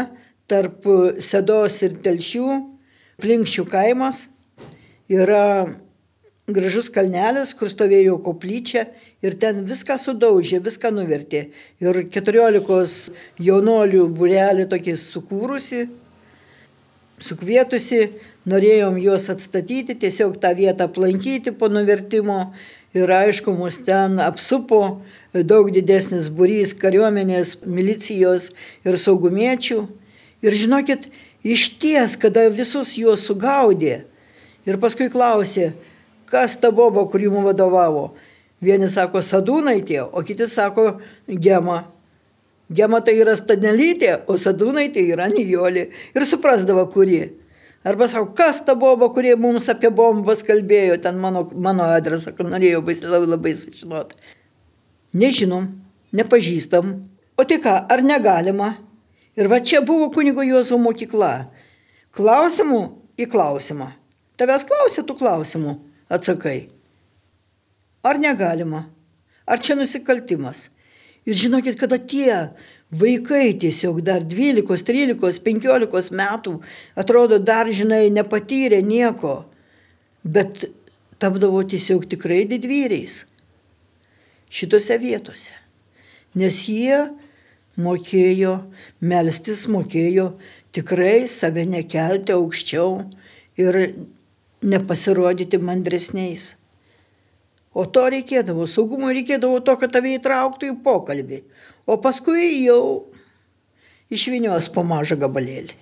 tarp 0.49 0.87
Sedos 1.21 1.77
ir 1.85 1.99
Telšių, 2.01 2.47
Plinkščių 3.21 3.67
kaimas, 3.69 4.23
yra 5.13 5.69
gražus 6.47 6.89
kalnelis, 6.91 7.53
kur 7.55 7.71
stovėjo 7.71 8.17
koplyčia 8.23 8.89
ir 9.23 9.37
ten 9.39 9.63
viską 9.63 9.95
sudaužė, 10.01 10.59
viską 10.63 10.91
nuvertė. 10.91 11.47
Ir 11.79 12.03
keturiolikos 12.11 13.13
jaunolių 13.39 14.09
burelį 14.11 14.67
tokį 14.71 14.97
sukūrusi, 14.99 15.87
sukvietusi, 17.23 18.09
norėjom 18.49 18.97
juos 18.99 19.29
atstatyti, 19.31 19.95
tiesiog 19.95 20.35
tą 20.43 20.51
vietą 20.57 20.89
aplankyti 20.89 21.53
po 21.55 21.69
nuvertimo 21.71 22.51
ir 22.93 23.07
aišku, 23.07 23.53
mus 23.55 23.79
ten 23.79 24.19
apsupo 24.19 24.99
daug 25.31 25.71
didesnis 25.71 26.27
būrys 26.27 26.75
kariuomenės, 26.75 27.61
milicijos 27.63 28.51
ir 28.83 28.99
saugumiečių. 28.99 29.79
Ir 30.43 30.59
žinokit, 30.59 31.07
iš 31.39 31.69
ties, 31.79 32.17
kada 32.19 32.49
visus 32.51 32.97
juos 32.99 33.23
sugaudė 33.23 34.03
ir 34.67 34.79
paskui 34.83 35.07
klausė, 35.07 35.71
kas 36.33 36.57
ta 36.59 36.71
boba, 36.73 37.05
kuri 37.09 37.29
mums 37.29 37.51
vadovavo. 37.51 38.07
Vieni 38.63 38.89
sako 38.89 39.21
sadūnaitė, 39.21 40.01
o 40.09 40.23
kiti 40.25 40.47
sako 40.49 40.97
gema. 41.27 41.83
Gema 42.73 43.01
tai 43.05 43.17
yra 43.19 43.35
Stanelytė, 43.37 44.23
o 44.25 44.37
Sadūnaitė 44.39 45.03
yra 45.13 45.27
Nijolė. 45.29 45.89
Ir 46.15 46.25
suprasdavo, 46.25 46.85
kuri. 46.93 47.19
Arba 47.83 48.07
sako, 48.07 48.31
kas 48.37 48.61
ta 48.65 48.73
boba, 48.79 49.09
kurie 49.13 49.33
mums 49.35 49.67
apie 49.69 49.91
bombas 49.91 50.41
kalbėjo, 50.47 50.95
ten 51.03 51.19
mano, 51.19 51.43
mano 51.51 51.83
adresą, 51.91 52.31
kur 52.35 52.47
norėjau 52.47 52.79
labai, 52.79 53.27
labai 53.35 53.53
sužinoti. 53.59 54.15
Nežinom, 55.19 55.67
nepažįstam. 56.15 56.93
O 57.35 57.43
tai 57.43 57.59
ką, 57.61 57.75
ar 57.91 58.01
negalima? 58.05 58.77
Ir 59.35 59.51
va 59.51 59.59
čia 59.59 59.81
buvo 59.83 60.07
kunigo 60.13 60.45
Jozo 60.47 60.79
mokykla. 60.79 61.49
Klausimų 62.15 62.81
į 63.19 63.27
klausimą. 63.29 63.91
Tavęs 64.39 64.63
klausė 64.69 65.03
tų 65.05 65.17
klausimų, 65.19 65.75
atsakai. 66.13 66.67
Ar 68.03 68.19
negalima? 68.21 68.85
Ar 69.47 69.59
čia 69.63 69.75
nusikaltimas? 69.75 70.69
Ir 71.25 71.37
žinokit, 71.39 71.77
kada 71.79 71.97
tie 71.97 72.51
vaikai 72.91 73.53
tiesiog 73.59 74.01
dar 74.05 74.23
12, 74.27 74.67
13, 74.67 75.39
15 75.43 76.15
metų, 76.19 76.57
atrodo, 76.99 77.39
dar, 77.39 77.71
žinai, 77.71 78.09
nepatyrė 78.13 78.81
nieko, 78.83 79.45
bet 80.23 80.67
tapdavo 81.23 81.63
tiesiog 81.63 82.05
tikrai 82.11 82.43
didvyriais 82.49 83.23
šitose 84.53 84.99
vietose. 85.01 85.55
Nes 86.37 86.59
jie 86.67 86.99
mokėjo 87.79 88.57
melstis, 89.01 89.65
mokėjo 89.71 90.33
tikrai 90.75 91.23
save 91.29 91.65
nekelti 91.69 92.35
aukščiau 92.35 92.99
ir 93.61 93.79
nepasirodyti 94.63 95.59
mandresniais. 95.61 96.53
O 97.73 97.85
to 97.89 98.05
reikėdavo, 98.13 98.67
saugumo 98.69 99.09
reikėdavo 99.13 99.59
to, 99.65 99.77
kad 99.81 99.93
tave 99.95 100.13
įtrauktų 100.17 100.69
į 100.71 100.75
pokalbį. 100.85 101.41
O 101.89 101.97
paskui 102.01 102.63
jau 102.63 102.81
išvinios 104.13 104.69
po 104.73 104.85
mažą 104.85 105.17
gabalėlį. 105.23 105.79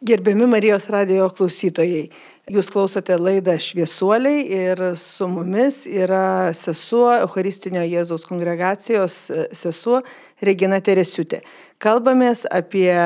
Gerbiami 0.00 0.46
Marijos 0.48 0.86
radio 0.88 1.26
klausytojai, 1.28 2.06
jūs 2.48 2.70
klausote 2.72 3.18
laidą 3.20 3.58
Šviesuoliai 3.60 4.46
ir 4.48 4.80
su 4.96 5.26
mumis 5.28 5.82
yra 5.84 6.54
sesuo 6.56 7.10
Eucharistinio 7.18 7.82
Jėzaus 7.84 8.24
kongregacijos 8.24 9.18
sesuo 9.52 10.00
Regina 10.40 10.78
Teresiutė. 10.80 11.42
Kalbamės 11.84 12.46
apie 12.48 12.96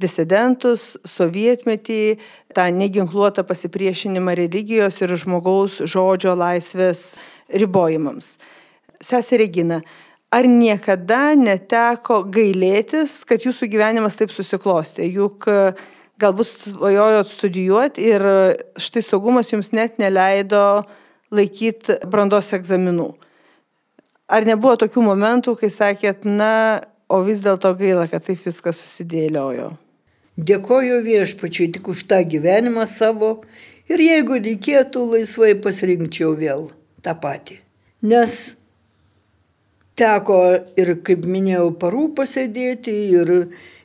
disidentus, 0.00 0.94
sovietmetį, 1.06 2.16
tą 2.54 2.68
neginkluotą 2.74 3.44
pasipriešinimą 3.46 4.34
religijos 4.38 5.00
ir 5.02 5.14
žmogaus 5.18 5.80
žodžio 5.90 6.34
laisvės 6.38 7.14
ribojimams. 7.52 8.36
Sesė 9.04 9.38
Regina, 9.42 9.80
ar 10.34 10.48
niekada 10.50 11.34
neteko 11.38 12.22
gailėtis, 12.34 13.22
kad 13.28 13.44
jūsų 13.46 13.68
gyvenimas 13.70 14.18
taip 14.18 14.34
susiklostė? 14.34 15.06
Juk 15.10 15.48
galbūt 16.20 16.50
svajojot 16.70 17.30
studijuoti 17.30 18.08
ir 18.14 18.26
štai 18.80 19.02
saugumas 19.02 19.50
jums 19.52 19.72
net 19.74 19.98
neleido 20.02 20.84
laikyti 21.34 21.98
brandos 22.10 22.52
egzaminų. 22.54 23.12
Ar 24.30 24.46
nebuvo 24.46 24.78
tokių 24.80 25.02
momentų, 25.04 25.56
kai 25.60 25.68
sakėt, 25.72 26.24
na, 26.24 26.80
o 27.12 27.20
vis 27.26 27.42
dėlto 27.44 27.74
gaila, 27.76 28.06
kad 28.08 28.24
taip 28.24 28.40
viskas 28.46 28.80
susidėliojo? 28.80 29.74
Dėkoju 30.34 30.98
viešpačiui 31.04 31.70
tik 31.76 31.88
už 31.92 32.06
tą 32.10 32.18
gyvenimą 32.26 32.88
savo 32.90 33.44
ir 33.86 34.00
jeigu 34.02 34.40
reikėtų, 34.42 35.04
laisvai 35.14 35.54
pasirinkčiau 35.54 36.34
vėl 36.34 36.68
tą 37.06 37.14
patį. 37.14 37.60
Nes 38.02 38.56
teko 39.94 40.40
ir, 40.80 40.96
kaip 41.06 41.26
minėjau, 41.30 41.68
parų 41.78 42.08
pasėdėti 42.18 42.94
ir, 43.14 43.30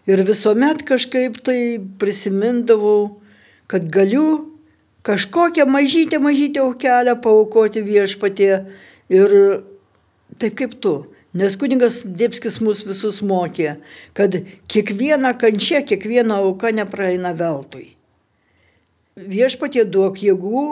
ir 0.09 0.23
visuomet 0.25 0.81
kažkaip 0.89 1.37
tai 1.45 1.77
prisimindavau, 2.01 3.21
kad 3.69 3.85
galiu 3.85 4.49
kažkokią 5.05 5.67
mažytę, 5.69 6.17
mažytę 6.19 6.65
aukelę 6.65 7.15
paukoti 7.21 7.85
viešpatie 7.85 8.65
ir 9.09 9.37
taip 10.41 10.57
kaip 10.57 10.75
tu. 10.81 10.95
Nes 11.29 11.53
kuningas 11.61 12.01
Dėpskis 12.03 12.57
mus 12.65 12.81
visus 12.87 13.19
mokė, 13.21 13.75
kad 14.17 14.33
kiekviena 14.71 15.35
kančia, 15.37 15.83
kiekviena 15.85 16.39
auka 16.41 16.71
nepraeina 16.73 17.35
veltui. 17.37 17.93
Viešpatie 19.13 19.83
duok 19.85 20.17
jėgų 20.25 20.63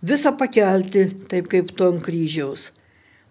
visą 0.00 0.32
pakelti, 0.40 1.10
taip 1.28 1.50
kaip 1.52 1.74
tu 1.76 1.90
ant 1.90 2.00
kryžiaus. 2.00 2.70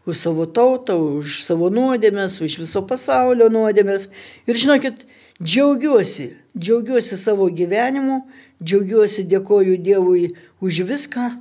Už 0.06 0.22
savo 0.22 0.46
tautą, 0.46 1.00
už 1.18 1.42
savo 1.42 1.72
nuodėmės, 1.74 2.38
už 2.46 2.62
viso 2.62 2.86
pasaulio 2.86 3.50
nuodėmės. 3.50 4.08
Ir 4.46 4.58
žinokit, 4.58 5.08
džiaugiuosi, 5.42 6.36
džiaugiuosi 6.54 7.18
savo 7.18 7.50
gyvenimu, 7.50 8.22
džiaugiuosi, 8.62 9.26
dėkoju 9.26 9.82
Dievui 9.82 10.36
už 10.62 10.84
viską. 10.86 11.32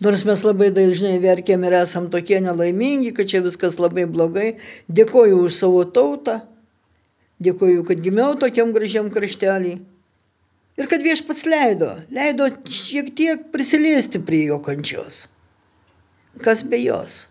Nors 0.00 0.26
mes 0.28 0.42
labai 0.44 0.68
dažnai 0.76 1.16
verkiam 1.22 1.62
ir 1.64 1.72
esam 1.78 2.10
tokie 2.12 2.40
nelaimingi, 2.44 3.14
kad 3.16 3.30
čia 3.30 3.40
viskas 3.44 3.78
labai 3.80 4.04
blogai, 4.04 4.58
dėkoju 4.92 5.38
už 5.46 5.56
savo 5.56 5.84
tautą, 5.88 6.42
dėkoju, 7.40 7.84
kad 7.88 8.02
gimiau 8.04 8.34
tokiam 8.40 8.74
gražiam 8.76 9.08
kraštelį. 9.12 9.78
Ir 10.76 10.90
kad 10.90 11.00
viešpats 11.00 11.46
leido, 11.48 11.94
leido 12.12 12.50
šiek 12.68 13.08
tiek 13.16 13.48
prisiliesti 13.52 14.20
prie 14.20 14.42
jo 14.50 14.60
kančios. 14.60 15.24
Kas 16.44 16.60
be 16.60 16.76
jos? 16.82 17.30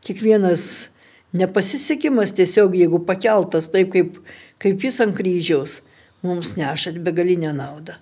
Kiekvienas 0.00 0.88
nepasisekimas 1.36 2.32
tiesiog, 2.32 2.72
jeigu 2.80 3.02
pakeltas 3.04 3.68
taip, 3.72 3.92
kaip, 3.92 4.16
kaip 4.56 4.80
jis 4.80 5.02
ant 5.04 5.16
kryžiaus, 5.16 5.82
mums 6.24 6.56
neša 6.56 6.94
begalinę 7.04 7.52
naudą. 7.56 7.98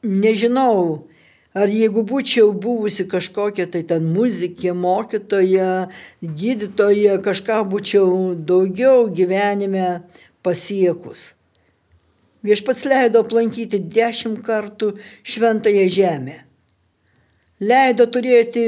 Nežinau, 0.00 1.04
Ar 1.50 1.66
jeigu 1.66 2.04
būčiau 2.06 2.52
buvusi 2.54 3.08
kažkokia 3.10 3.66
tai 3.66 3.82
ten 3.82 4.04
muzikė, 4.14 4.70
mokytoja, 4.70 5.88
gydytoja, 6.22 7.16
kažką 7.24 7.64
būčiau 7.72 8.36
daugiau 8.38 9.08
gyvenime 9.10 10.04
pasiekus. 10.46 11.32
Viešpats 12.46 12.86
leido 12.86 13.24
aplankyti 13.24 13.82
dešimt 13.82 14.44
kartų 14.46 14.94
šventąją 15.26 15.88
žemę. 15.90 16.38
Leido 17.60 18.06
turėti 18.08 18.62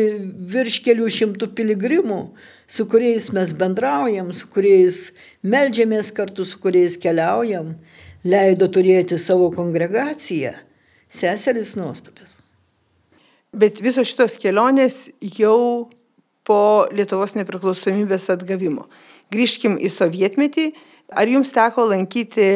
virš 0.53 0.83
kelių 0.85 1.07
šimtų 1.09 1.53
piligrimų, 1.57 2.21
su 2.66 2.85
kuriais 2.90 3.31
mes 3.33 3.55
bendraujam, 3.57 4.35
su 4.37 4.51
kuriais 4.53 5.14
melžiamės 5.40 6.11
kartu, 6.12 6.45
su 6.45 6.59
kuriais 6.61 6.99
keliaujam. 7.01 7.77
Leido 8.27 8.68
turėti 8.68 9.16
savo 9.23 9.49
kongregaciją. 9.55 10.53
Seseris 11.09 11.77
nuostabės. 11.79 12.41
Bet 13.53 13.83
visos 13.85 14.09
šitos 14.09 14.38
kelionės 14.41 15.11
jau 15.21 15.91
po 16.49 16.88
Lietuvos 16.95 17.37
nepriklausomybės 17.37 18.31
atgavimo. 18.33 18.87
Grįžkim 19.33 19.77
į 19.77 19.91
sovietmetį. 19.93 20.73
Ar 21.12 21.29
jums 21.29 21.51
teko 21.53 21.85
lankyti 21.91 22.47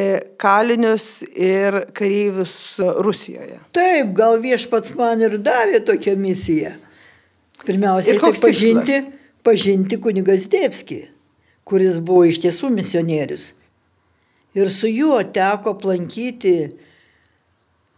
kalinius 0.41 1.21
ir 1.29 1.83
kareivius 1.97 2.55
Rusijoje? 3.05 3.59
Taip, 3.77 4.15
gal 4.17 4.39
viešpats 4.41 4.95
man 4.97 5.21
ir 5.21 5.37
davė 5.45 5.83
tokią 5.85 6.15
misiją. 6.17 6.73
Pirmiausia, 7.67 8.15
tai 8.17 8.33
pažinti, 8.41 8.97
pažinti 9.45 9.99
kunigas 10.01 10.47
Dėpski, 10.49 11.03
kuris 11.69 11.99
buvo 12.01 12.25
iš 12.31 12.41
tiesų 12.47 12.71
misionierius. 12.73 13.51
Ir 14.57 14.73
su 14.73 14.89
juo 14.89 15.19
teko 15.21 15.75
aplankyti 15.77 16.57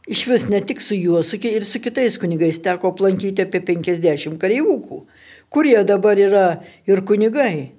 Iš 0.09 0.25
vis 0.27 0.47
ne 0.49 0.61
tik 0.65 0.81
su 0.81 0.97
juo, 0.97 1.23
su, 1.23 1.37
ir 1.37 1.65
su 1.69 1.81
kitais 1.85 2.17
kunigais 2.21 2.63
teko 2.65 2.95
aplankyti 2.95 3.45
apie 3.45 3.61
50 3.61 4.39
kareivukų, 4.41 5.03
kurie 5.53 5.77
dabar 5.85 6.17
yra 6.17 6.45
ir 6.89 7.03
kunigai. 7.05 7.75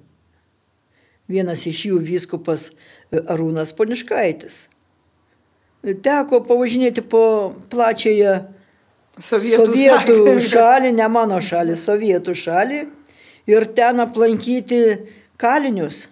Vienas 1.30 1.64
iš 1.66 1.84
jų 1.88 1.98
vyskupas 2.06 2.68
e, 2.70 3.18
Arūnas 3.18 3.74
Poniškaitis. 3.74 4.68
Teko 6.04 6.42
pavažinėti 6.46 7.02
po 7.02 7.22
plačiąją 7.72 8.36
sovietų, 9.18 9.66
sovietų 9.66 10.36
šalį, 10.46 10.92
ne 11.00 11.08
mano 11.10 11.40
šalį, 11.42 11.76
sovietų 11.78 12.36
šalį 12.36 12.80
ir 13.50 13.66
ten 13.74 14.02
aplankyti 14.02 14.80
kalinius, 15.40 16.06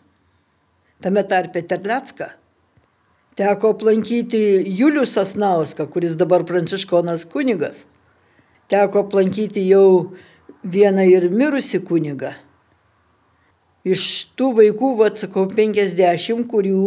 tame 1.02 1.22
tarpe 1.28 1.62
Terlecką. 1.62 2.32
Teko 3.38 3.70
aplankyti 3.70 4.38
Julių 4.66 5.04
Sasnauską, 5.06 5.84
kuris 5.86 6.16
dabar 6.18 6.42
pranciškonas 6.42 7.22
kunigas. 7.30 7.84
Teko 8.66 9.04
aplankyti 9.04 9.62
jau 9.68 10.16
vieną 10.66 11.04
ir 11.06 11.28
mirusi 11.30 11.78
kunigą. 11.86 12.32
Iš 13.86 14.02
tų 14.34 14.50
vaikų, 14.58 14.90
atsakau, 15.06 15.46
50, 15.52 16.48
kurių, 16.50 16.82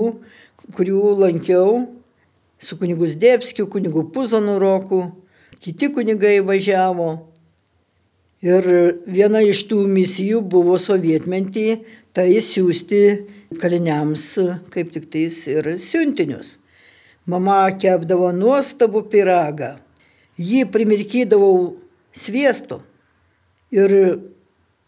kurių 0.75 1.15
lankiau 1.23 1.85
su 2.59 2.75
kunigus 2.75 3.15
Dėpskiu, 3.15 3.69
kunigu 3.71 4.03
Puzanu 4.11 4.59
Roku, 4.59 5.05
kiti 5.63 5.87
kunigai 5.95 6.41
važiavo. 6.43 7.13
Ir 8.41 8.65
viena 9.05 9.43
iš 9.45 9.67
tų 9.69 9.83
misijų 9.85 10.39
buvo 10.49 10.79
sovietmentį, 10.81 11.65
tai 12.09 12.39
siūsti 12.41 13.01
kaliniams 13.61 14.25
kaip 14.73 14.89
tik 14.95 15.05
tais 15.13 15.43
ir 15.51 15.75
siuntinius. 15.77 16.55
Mama 17.29 17.67
kepdavo 17.77 18.31
nuostabų 18.33 19.03
piragą, 19.13 19.75
jį 20.41 20.65
primirkydavau 20.73 21.75
sviestu 22.17 22.79
ir 23.69 23.93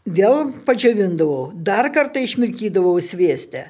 vėl 0.04 0.50
padžiavindavau, 0.66 1.54
dar 1.54 1.92
kartą 1.94 2.26
išmirkydavau 2.26 2.98
sviestę. 3.06 3.68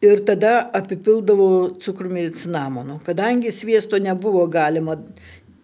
Ir 0.00 0.22
tada 0.24 0.70
apipildavau 0.72 1.74
cukrumi 1.80 2.22
ir 2.28 2.36
cinamonu. 2.36 3.00
Kadangi 3.04 3.50
sviesto 3.52 3.98
nebuvo 4.00 4.46
galima 4.48 4.94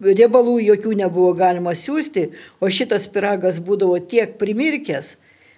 riebalų 0.03 0.57
jokių 0.61 0.95
nebuvo 1.01 1.33
galima 1.37 1.73
siūsti, 1.77 2.29
o 2.61 2.69
šitas 2.69 3.07
piragas 3.11 3.59
būdavo 3.63 3.97
tiek 3.99 4.37
primirkęs, 4.39 5.15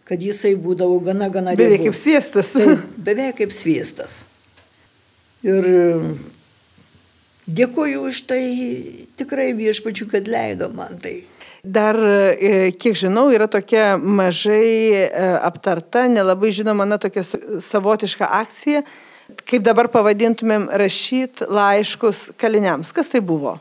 kad 0.08 0.22
jisai 0.24 0.56
būdavo 0.58 1.00
gana, 1.06 1.30
gana 1.30 1.54
riebus. 1.54 1.66
Beveik 1.66 1.88
kaip 1.90 1.98
sviestas. 1.98 2.54
Taip, 2.56 2.86
beveik 2.98 3.40
kaip 3.42 3.54
sviestas. 3.54 4.24
Ir 5.46 5.66
dėkoju 7.48 8.08
už 8.10 8.24
tai 8.30 8.44
tikrai 9.20 9.52
viešpačiu, 9.58 10.10
kad 10.12 10.28
leido 10.28 10.72
man 10.76 10.98
tai. 11.02 11.22
Dar, 11.64 11.98
e, 12.00 12.72
kiek 12.72 12.96
žinau, 12.96 13.28
yra 13.36 13.50
tokia 13.52 13.98
mažai 14.00 14.96
e, 14.96 15.08
aptarta, 15.44 16.06
nelabai 16.08 16.54
žinoma, 16.56 16.88
na, 16.88 16.96
tokia 16.98 17.26
savotiška 17.26 18.30
akcija, 18.40 18.86
kaip 19.44 19.66
dabar 19.68 19.90
pavadintumėm 19.92 20.70
rašyti 20.80 21.50
laiškus 21.52 22.30
kaliniams. 22.40 22.94
Kas 22.96 23.12
tai 23.12 23.20
buvo? 23.20 23.58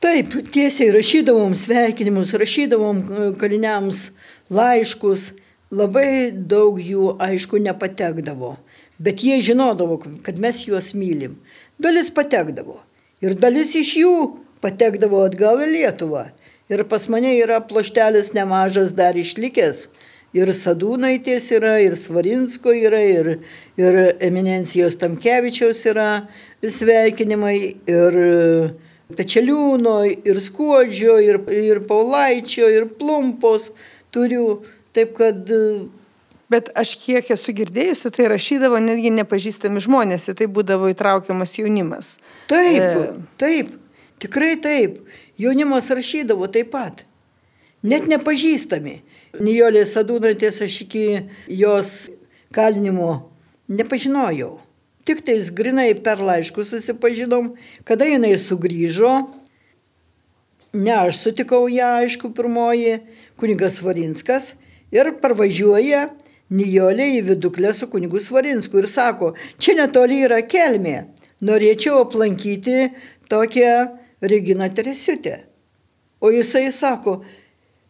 Taip, 0.00 0.34
tiesiai 0.52 0.90
rašydavom 0.92 1.54
sveikinimus, 1.56 2.34
rašydavom 2.36 2.98
e, 3.00 3.28
kaliniams 3.40 4.10
laiškus, 4.52 5.30
labai 5.72 6.32
daug 6.36 6.76
jų, 6.76 7.14
aišku, 7.22 7.56
nepatekdavo, 7.64 8.52
bet 9.00 9.24
jie 9.24 9.38
žinodavo, 9.46 10.02
kad 10.26 10.36
mes 10.42 10.60
juos 10.68 10.92
mylim. 10.92 11.38
Dalis 11.80 12.10
patekdavo 12.12 12.82
ir 13.24 13.38
dalis 13.40 13.72
iš 13.78 13.94
jų 14.02 14.16
patekdavo 14.60 15.22
atgal 15.30 15.64
į 15.64 15.70
Lietuvą. 15.72 16.26
Ir 16.68 16.82
pas 16.90 17.06
mane 17.08 17.32
yra 17.38 17.62
ploštelis 17.64 18.34
nemažas 18.36 18.92
dar 18.92 19.16
išlikęs. 19.16 19.86
Ir 20.36 20.50
Sadūnaitės 20.52 21.46
yra, 21.56 21.78
ir 21.80 21.94
Svarinsko 21.96 22.74
yra, 22.76 23.00
ir, 23.00 23.28
ir 23.80 23.98
Eminencijos 24.20 24.98
Tamkevičiaus 25.00 25.80
yra 25.88 26.26
sveikinimai, 26.60 27.56
ir 27.88 28.18
Pečeliūno, 29.14 30.00
ir 30.26 30.40
Skuodžio, 30.42 31.20
ir, 31.22 31.38
ir 31.54 31.78
Paulaičio, 31.86 32.66
ir 32.72 32.88
Plumpos 32.98 33.70
turiu. 34.10 34.64
Taip 34.96 35.14
kad... 35.18 35.52
Bet 36.50 36.70
aš 36.78 36.92
kiek 37.02 37.26
esu 37.34 37.50
girdėjusi, 37.58 38.10
tai 38.14 38.28
rašydavo 38.30 38.78
netgi 38.78 39.10
nepažįstami 39.14 39.82
žmonės, 39.82 40.28
tai 40.38 40.46
būdavo 40.46 40.92
įtraukiamas 40.92 41.56
jaunimas. 41.58 42.12
Taip, 42.50 42.82
e... 42.82 43.06
taip, 43.38 43.72
tikrai 44.22 44.52
taip. 44.62 45.00
Jaunimas 45.42 45.90
rašydavo 45.90 46.46
taip 46.54 46.70
pat. 46.74 47.02
Net 47.86 48.06
nepažįstami. 48.10 49.00
Nijolė 49.42 49.82
Sadūnaitės 49.86 50.62
aš 50.66 50.78
iki 50.86 51.06
jos 51.50 51.90
kalinimo 52.54 53.10
nepažinojau. 53.68 54.56
Tik 55.06 55.22
tais 55.22 55.52
grinai 55.54 55.92
per 56.02 56.18
laiškus 56.18 56.72
susipažinom, 56.74 57.52
kada 57.86 58.08
jinai 58.08 58.34
sugrįžo. 58.42 59.12
Ne 60.76 60.94
aš 60.96 61.20
sutikau 61.22 61.68
ją, 61.70 61.92
aišku, 62.02 62.32
pirmoji, 62.36 62.98
kunigas 63.38 63.78
Varinskas, 63.84 64.54
ir 64.90 65.14
parvažiuoja 65.22 66.08
Nijolė 66.46 67.08
į 67.16 67.22
viduklę 67.26 67.72
su 67.74 67.88
kunigu 67.90 68.20
Svarinsku 68.22 68.78
ir 68.78 68.86
sako, 68.86 69.32
čia 69.58 69.74
netoli 69.80 70.20
yra 70.22 70.38
kelmė, 70.46 71.08
norėčiau 71.42 72.04
aplankyti 72.04 72.92
tokią 73.30 73.72
Reginą 74.22 74.68
Teresiutę. 74.74 75.40
O 76.22 76.30
jisai 76.30 76.70
sako, 76.72 77.24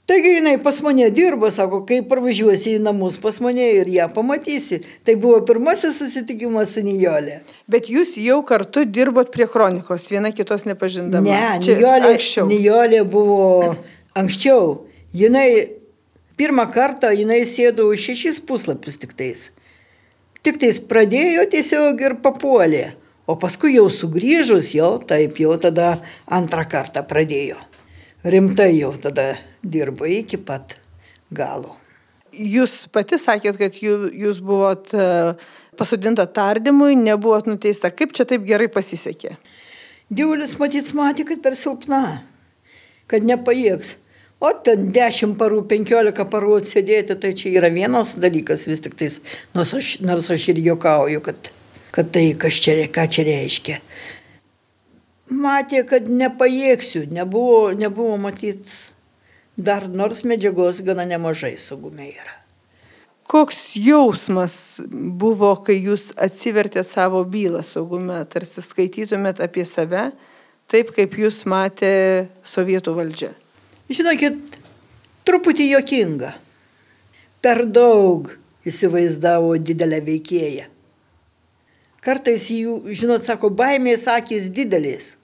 Taigi 0.06 0.36
jinai 0.36 0.62
pas 0.62 0.76
mane 0.82 1.08
dirba, 1.10 1.48
sako, 1.50 1.80
kai 1.86 1.96
parvažiuosi 2.06 2.76
į 2.76 2.82
namus 2.84 3.16
pas 3.18 3.40
mane 3.42 3.64
ir 3.74 3.88
ją 3.90 4.06
pamatysi. 4.14 4.78
Tai 5.02 5.16
buvo 5.18 5.40
pirmasis 5.48 5.98
susitikimas 5.98 6.76
su 6.76 6.84
Nijolė. 6.86 7.40
Bet 7.66 7.90
jūs 7.90 8.14
jau 8.22 8.38
kartu 8.46 8.84
dirbot 8.86 9.32
prie 9.34 9.48
kronikos, 9.50 10.06
viena 10.12 10.30
kitos 10.30 10.62
nepažindama. 10.70 11.26
Ne, 11.26 11.58
Nijolė, 11.58 12.12
anksčiau. 12.14 12.46
Nijolė 12.52 13.02
buvo 13.02 13.74
anksčiau. 14.14 14.86
Jinai 15.10 15.48
pirmą 16.38 16.70
kartą 16.70 17.10
jinai 17.10 17.42
sėdo 17.42 17.90
už 17.90 18.06
šešis 18.12 18.42
puslapius 18.46 19.02
tik 19.02 19.18
tais. 19.18 19.48
Tik 20.46 20.62
tais 20.62 20.78
pradėjo 20.78 21.50
tiesiog 21.50 22.06
ir 22.06 22.20
papuolė. 22.22 22.92
O 23.26 23.34
paskui 23.34 23.74
jau 23.74 23.88
sugrįžus, 23.90 24.70
jau 24.78 25.00
taip, 25.02 25.40
jau 25.42 25.58
tada 25.58 25.96
antrą 26.30 26.62
kartą 26.70 27.02
pradėjo 27.02 27.58
rimtai 28.26 28.72
jau 28.76 28.92
tada 29.00 29.34
dirbo 29.62 30.06
iki 30.06 30.38
pat 30.38 30.76
galo. 31.30 31.76
Jūs 32.36 32.84
pati 32.92 33.16
sakėt, 33.20 33.56
kad 33.56 33.76
jūs 33.80 34.40
buvot 34.44 34.92
e, 34.92 35.06
pasodinta 35.78 36.26
tardymui, 36.28 36.96
nebuvot 36.98 37.46
nuteista. 37.48 37.88
Kaip 37.94 38.12
čia 38.16 38.26
taip 38.28 38.44
gerai 38.44 38.68
pasisekė? 38.72 39.36
Dievulis 40.12 40.56
matyt 40.60 40.92
matė, 40.94 41.24
kad 41.26 41.40
per 41.42 41.56
silpna, 41.58 42.02
kad 43.10 43.24
nepajėgs. 43.26 43.96
O 44.36 44.50
ten 44.52 44.90
10 44.92 45.32
parų, 45.40 45.62
15 45.70 46.26
parų 46.28 46.58
atsėdėti, 46.60 47.16
tai 47.22 47.32
čia 47.38 47.54
yra 47.56 47.70
vienas 47.72 48.12
dalykas 48.20 48.66
vis 48.68 48.84
tik 48.84 48.98
tais, 49.00 49.22
nors 49.56 49.72
aš, 49.78 49.94
nors 50.04 50.28
aš 50.34 50.50
ir 50.52 50.60
juokauju, 50.66 51.22
kad, 51.24 51.48
kad 51.96 52.10
tai 52.12 52.26
kas 52.36 52.60
čia, 52.60 52.76
ką 52.92 53.06
čia 53.08 53.24
reiškia. 53.30 53.78
Matė, 55.26 55.82
kad 55.88 56.06
nepajėgsiu, 56.06 57.06
nebuvo, 57.10 57.72
nebuvo 57.74 58.14
matyt 58.20 58.70
dar 59.56 59.88
nors 59.88 60.22
medžiagos 60.22 60.82
gana 60.86 61.06
nemažai 61.08 61.56
saugume 61.58 62.12
yra. 62.12 62.34
Koks 63.26 63.74
jausmas 63.82 64.78
buvo, 64.86 65.50
kai 65.66 65.80
jūs 65.80 66.12
atsivertėt 66.14 66.86
savo 66.86 67.24
bylą 67.26 67.64
saugume, 67.66 68.20
tarsi 68.30 68.62
skaitytumėt 68.62 69.42
apie 69.42 69.64
save, 69.66 70.12
taip 70.70 70.92
kaip 70.94 71.16
jūs 71.18 71.40
matė 71.50 72.28
sovietų 72.46 72.94
valdžia? 72.94 73.32
Žinokit, 73.90 74.60
truputį 75.26 75.72
jokinga. 75.72 76.36
Per 77.42 77.64
daug 77.66 78.30
įsivaizdavo 78.66 79.56
didelę 79.58 79.98
veikėją. 80.06 80.70
Kartais 82.06 82.44
jų, 82.54 82.84
žinot, 82.94 83.24
sako, 83.26 83.50
baimės 83.50 84.04
akis 84.06 84.46
didelės. 84.54 85.16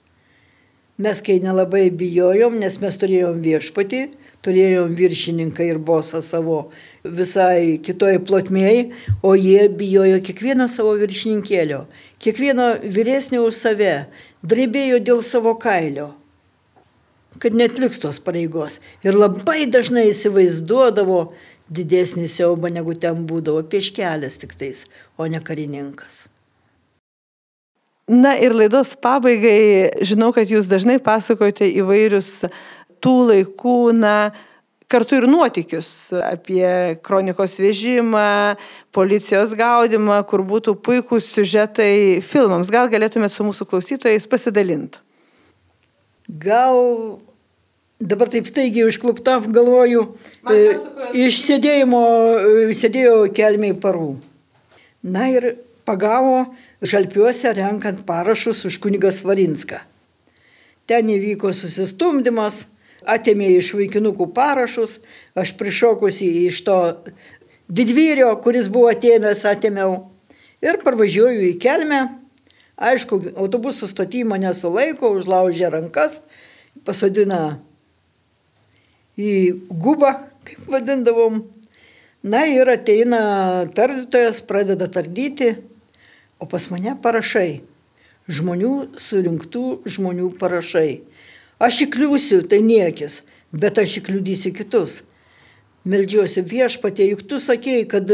Mes 1.02 1.20
kai 1.24 1.36
nelabai 1.42 1.86
bijojom, 1.94 2.56
nes 2.58 2.74
mes 2.82 2.96
turėjom 2.98 3.38
viešpatį, 3.42 4.00
turėjom 4.42 4.96
viršininką 4.98 5.64
ir 5.64 5.78
bosą 5.78 6.20
savo 6.26 6.56
visai 7.02 7.78
kitoj 7.86 8.18
plotmėj, 8.26 8.82
o 9.22 9.36
jie 9.38 9.68
bijojo 9.70 10.18
kiekvieno 10.26 10.66
savo 10.70 10.96
viršininkėlio, 11.00 11.84
kiekvieno 12.22 12.66
vyresnio 12.82 13.44
už 13.46 13.56
save, 13.60 13.94
drebėjo 14.42 14.98
dėl 15.06 15.22
savo 15.26 15.54
kailio, 15.62 16.10
kad 17.38 17.54
netliks 17.54 18.02
tos 18.02 18.18
pareigos. 18.18 18.82
Ir 19.06 19.16
labai 19.16 19.68
dažnai 19.70 20.08
įsivaizduodavo 20.10 21.22
didesnį 21.70 22.26
siaubą, 22.26 22.74
negu 22.74 22.98
ten 22.98 23.24
būdavo 23.30 23.64
pieškelis 23.70 24.42
tik 24.42 24.58
tais, 24.58 24.84
o 25.16 25.30
ne 25.30 25.40
karininkas. 25.40 26.26
Na 28.10 28.34
ir 28.34 28.54
laidos 28.54 28.96
pabaigai, 28.98 30.02
žinau, 30.02 30.32
kad 30.34 30.50
jūs 30.50 30.66
dažnai 30.70 30.98
pasakojate 31.02 31.68
įvairius 31.70 32.48
tų 33.02 33.14
laikų, 33.28 33.76
na, 33.94 34.16
kartu 34.92 35.20
ir 35.20 35.28
nuotikius 35.30 36.10
apie 36.18 36.98
kronikos 37.06 37.56
vežimą, 37.62 38.58
policijos 38.94 39.54
gaudimą, 39.56 40.18
kur 40.28 40.42
būtų 40.46 40.74
puikūs 40.82 41.30
siužetai 41.36 42.20
filmams. 42.26 42.72
Gal 42.74 42.90
galėtumėt 42.92 43.32
su 43.32 43.46
mūsų 43.46 43.70
klausytojais 43.70 44.26
pasidalinti? 44.28 45.00
Gal 46.42 47.20
dabar 48.02 48.30
taip 48.32 48.50
staigiai 48.50 48.86
užklupta, 48.90 49.38
galvoju, 49.46 50.08
e, 50.50 50.60
iš 51.24 51.42
sėdėjimo, 51.46 52.04
e, 52.66 52.72
sėdėjo 52.76 53.16
kelmiai 53.34 53.78
parų. 53.78 54.16
Na 55.02 55.28
ir 55.30 55.54
pagavo 55.92 56.54
žalpiuose 56.80 57.52
renkant 57.58 58.06
parašus 58.08 58.64
už 58.64 58.80
kunigas 58.80 59.20
Varinską. 59.28 59.84
Ten 60.88 61.10
įvyko 61.12 61.52
susistumdymas, 61.54 62.64
atėmė 63.04 63.52
iš 63.58 63.74
vaikinukų 63.76 64.30
parašus, 64.34 64.98
aš 65.36 65.54
prišokusi 65.60 66.30
iš 66.48 66.62
to 66.66 66.78
didvyrio, 67.68 68.32
kuris 68.42 68.70
buvo 68.72 68.90
atėmęs, 68.92 69.44
atėmiau 69.48 70.08
ir 70.64 70.80
parvažiuoju 70.82 71.46
į 71.52 71.54
kelmę. 71.62 72.02
Aišku, 72.82 73.20
autobusų 73.38 73.86
stotį 73.90 74.24
mane 74.26 74.50
sulaiko, 74.56 75.12
užlaužė 75.14 75.70
rankas, 75.70 76.22
pasodina 76.86 77.60
į 79.20 79.32
gubą, 79.68 80.16
kaip 80.48 80.70
vadindavom. 80.72 81.44
Na 82.22 82.44
ir 82.46 82.70
ateina 82.70 83.66
tardytojas, 83.74 84.40
pradeda 84.46 84.86
tardyti, 84.90 85.56
o 86.42 86.48
pas 86.50 86.66
mane 86.74 86.96
parašai. 86.98 87.62
Žmonių 88.26 88.98
surinktų 88.98 89.64
žmonių 89.94 90.32
parašai. 90.40 91.02
Aš 91.62 91.84
įkliūsiu, 91.86 92.42
tai 92.50 92.58
niekis, 92.66 93.20
bet 93.54 93.78
aš 93.78 94.00
įkliudysiu 94.00 94.50
kitus. 94.56 95.02
Meldžiuosi 95.86 96.42
viešpatė, 96.46 97.06
juk 97.12 97.22
tu 97.30 97.38
sakėjai, 97.42 97.86
kad 97.90 98.10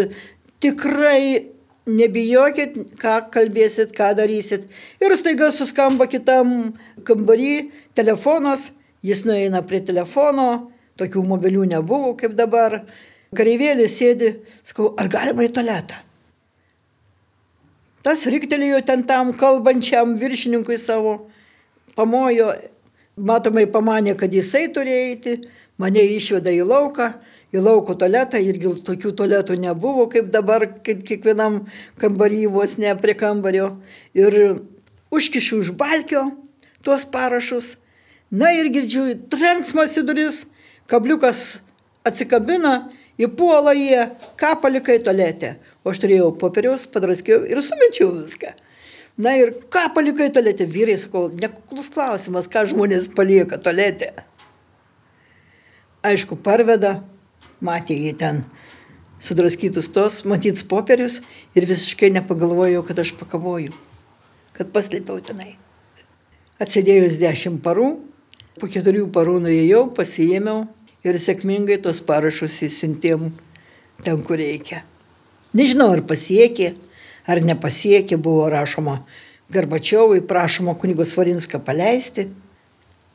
tikrai 0.61 1.49
nebijokit, 1.89 2.77
ką 3.01 3.15
kalbėsit, 3.33 3.95
ką 3.97 4.11
darysit. 4.19 4.67
Ir 5.01 5.17
staiga 5.17 5.49
suskamba 5.53 6.09
kitam 6.09 6.75
kambarį 7.09 7.71
telefonas, 7.97 8.71
jis 9.05 9.25
nueina 9.29 9.63
prie 9.65 9.81
telefono, 9.85 10.69
tokių 11.01 11.25
mobilių 11.33 11.69
nebuvo 11.77 12.13
kaip 12.21 12.37
dabar. 12.37 12.83
Kareivėlis 13.37 13.97
sėdi, 14.01 14.35
sakau, 14.65 14.95
ar 14.97 15.09
galima 15.13 15.45
į 15.45 15.53
tualetą? 15.57 16.08
Tas 18.07 18.25
riktelėjo 18.31 18.81
ten 18.87 19.03
tam 19.07 19.33
kalbančiam 19.37 20.15
viršininkui 20.21 20.79
savo, 20.79 21.29
pamojo, 21.99 22.53
matomai 23.19 23.67
pamanė, 23.71 24.15
kad 24.19 24.33
jisai 24.35 24.69
turėjo 24.75 25.07
eiti, 25.11 25.35
mane 25.81 26.05
išveda 26.15 26.53
į 26.55 26.63
lauką, 26.69 27.09
į 27.55 27.63
lauko 27.65 27.97
tualetą, 27.99 28.41
irgi 28.43 28.75
tokių 28.87 29.15
tualetų 29.19 29.59
nebuvo, 29.59 30.07
kaip 30.13 30.31
dabar, 30.35 30.67
kaip 30.87 31.03
kiekvienam 31.07 31.65
kambarį 31.99 32.45
vos 32.55 32.77
ne 32.79 32.95
prie 33.01 33.17
kambario. 33.19 33.73
Ir 34.15 34.61
užkišiu 35.11 35.63
už 35.65 35.73
balkio 35.79 36.29
tuos 36.87 37.07
parašus. 37.09 37.77
Na 38.31 38.53
ir 38.53 38.69
girdžiu, 38.71 39.15
trenksmas 39.33 39.97
į 39.97 40.05
duris, 40.05 40.43
kabliukas 40.91 41.63
atsikabina, 42.07 42.91
įpuola 43.19 43.75
jie, 43.77 44.07
ką 44.39 44.55
palikai 44.63 44.99
tualete. 45.03 45.57
O 45.83 45.93
aš 45.93 46.01
turėjau 46.05 46.31
popieriaus, 46.39 46.87
padraskiau 46.91 47.45
ir 47.49 47.61
sumečiau 47.65 48.13
viską. 48.15 48.55
Na 49.19 49.35
ir 49.35 49.51
ką 49.73 49.89
palikai 49.97 50.29
tolėte, 50.31 50.69
vyrai, 50.71 50.95
sakau, 51.01 51.27
nekuklus 51.35 51.91
klausimas, 51.91 52.47
ką 52.51 52.69
žmonės 52.71 53.11
palieka 53.11 53.59
tolėte. 53.59 54.13
Aišku, 56.07 56.39
parveda, 56.39 57.01
matė 57.59 57.97
jį 57.99 58.13
ten 58.21 58.45
sudraskytus 59.19 59.91
tos, 59.91 60.23
matyts 60.23 60.63
popierius 60.63 61.19
ir 61.59 61.67
visiškai 61.67 62.13
nepagalvojau, 62.15 62.85
kad 62.87 63.03
aš 63.03 63.17
pakavoju, 63.19 63.75
kad 64.55 64.71
paslėpiau 64.75 65.19
tenai. 65.27 65.57
Atsėdėjus 66.63 67.19
dešimt 67.19 67.63
parų, 67.63 67.97
po 68.59 68.71
keturių 68.71 69.09
parų 69.15 69.41
nuėjau, 69.43 69.89
pasijėmiau 69.99 70.69
ir 71.07 71.19
sėkmingai 71.21 71.79
tos 71.83 72.01
parašus 72.05 72.61
įsiuntėm 72.67 73.31
ten, 74.05 74.23
kur 74.23 74.41
reikia. 74.41 74.83
Nežinau, 75.57 75.91
ar 75.95 76.03
pasiekė, 76.07 76.75
ar 77.29 77.43
nepasiekė, 77.45 78.19
buvo 78.21 78.49
rašoma 78.53 79.01
Garbačiovui, 79.53 80.21
prašoma 80.29 80.75
kunigos 80.79 81.15
Varinską 81.17 81.61
paleisti, 81.65 82.29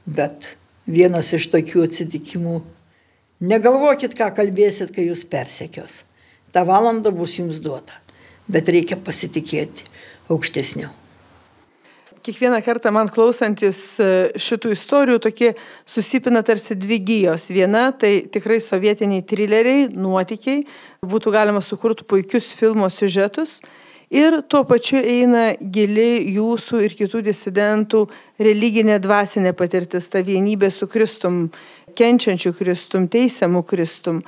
bet 0.06 0.56
vienas 0.90 1.34
iš 1.34 1.50
tokių 1.54 1.86
atsitikimų- 1.88 2.62
negalvokit, 3.52 4.16
ką 4.18 4.34
kalbėsit, 4.36 4.96
kai 4.96 5.06
jūs 5.06 5.24
persekios. 5.30 6.04
Ta 6.52 6.64
valanda 6.64 7.12
bus 7.12 7.38
jums 7.38 7.60
duota, 7.60 7.94
bet 8.50 8.66
reikia 8.66 8.98
pasitikėti 8.98 9.84
aukštesniu 10.30 10.90
kiekvieną 12.24 12.62
kartą 12.64 12.92
man 12.96 13.10
klausantis 13.12 14.00
e, 14.00 14.10
šitų 14.40 14.72
istorijų 14.74 15.20
tokie 15.26 15.52
susipina 15.86 16.44
tarsi 16.46 16.76
dvi 16.80 17.00
gyjos. 17.04 17.50
Viena 17.52 17.90
tai 17.92 18.24
tikrai 18.32 18.62
sovietiniai 18.64 19.26
trileriai, 19.28 19.90
nuotikiai, 19.92 20.64
būtų 21.04 21.34
galima 21.36 21.62
sukurti 21.62 22.08
puikius 22.08 22.54
filmo 22.56 22.88
siužetus. 22.90 23.60
Ir 24.14 24.44
tuo 24.48 24.62
pačiu 24.70 25.00
eina 25.02 25.56
gili 25.58 26.36
jūsų 26.36 26.84
ir 26.86 26.94
kitų 27.00 27.24
disidentų 27.26 28.04
religinė 28.40 29.00
dvasinė 29.02 29.56
patirtis, 29.58 30.08
ta 30.14 30.22
vienybė 30.22 30.70
su 30.72 30.86
Kristum, 30.88 31.48
kenčiančiu 31.98 32.54
Kristum, 32.54 33.08
teisiamu 33.10 33.64
Kristum. 33.66 34.22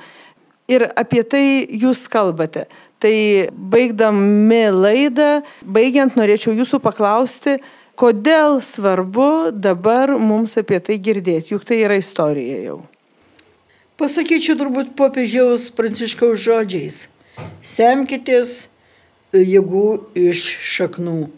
Ir 0.66 0.88
apie 0.98 1.22
tai 1.22 1.44
jūs 1.70 2.08
kalbate. 2.10 2.66
Tai 2.98 3.14
baigdami 3.52 4.64
laidą, 4.74 5.30
baigiant, 5.62 6.16
norėčiau 6.18 6.56
jūsų 6.56 6.80
paklausti, 6.82 7.60
Kodėl 7.96 8.58
svarbu 8.60 9.54
dabar 9.56 10.10
mums 10.20 10.58
apie 10.60 10.76
tai 10.84 10.98
girdėti, 11.00 11.54
juk 11.54 11.62
tai 11.64 11.78
yra 11.80 11.96
istorija 11.96 12.58
jau? 12.60 12.80
Pasakyčiau 13.96 14.58
turbūt 14.60 14.90
popiežiaus 14.98 15.70
pranciškaus 15.72 16.42
žodžiais. 16.44 16.98
Semkitės 17.64 18.66
jėgų 19.32 19.86
iš 20.12 20.42
šaknų, 20.74 21.30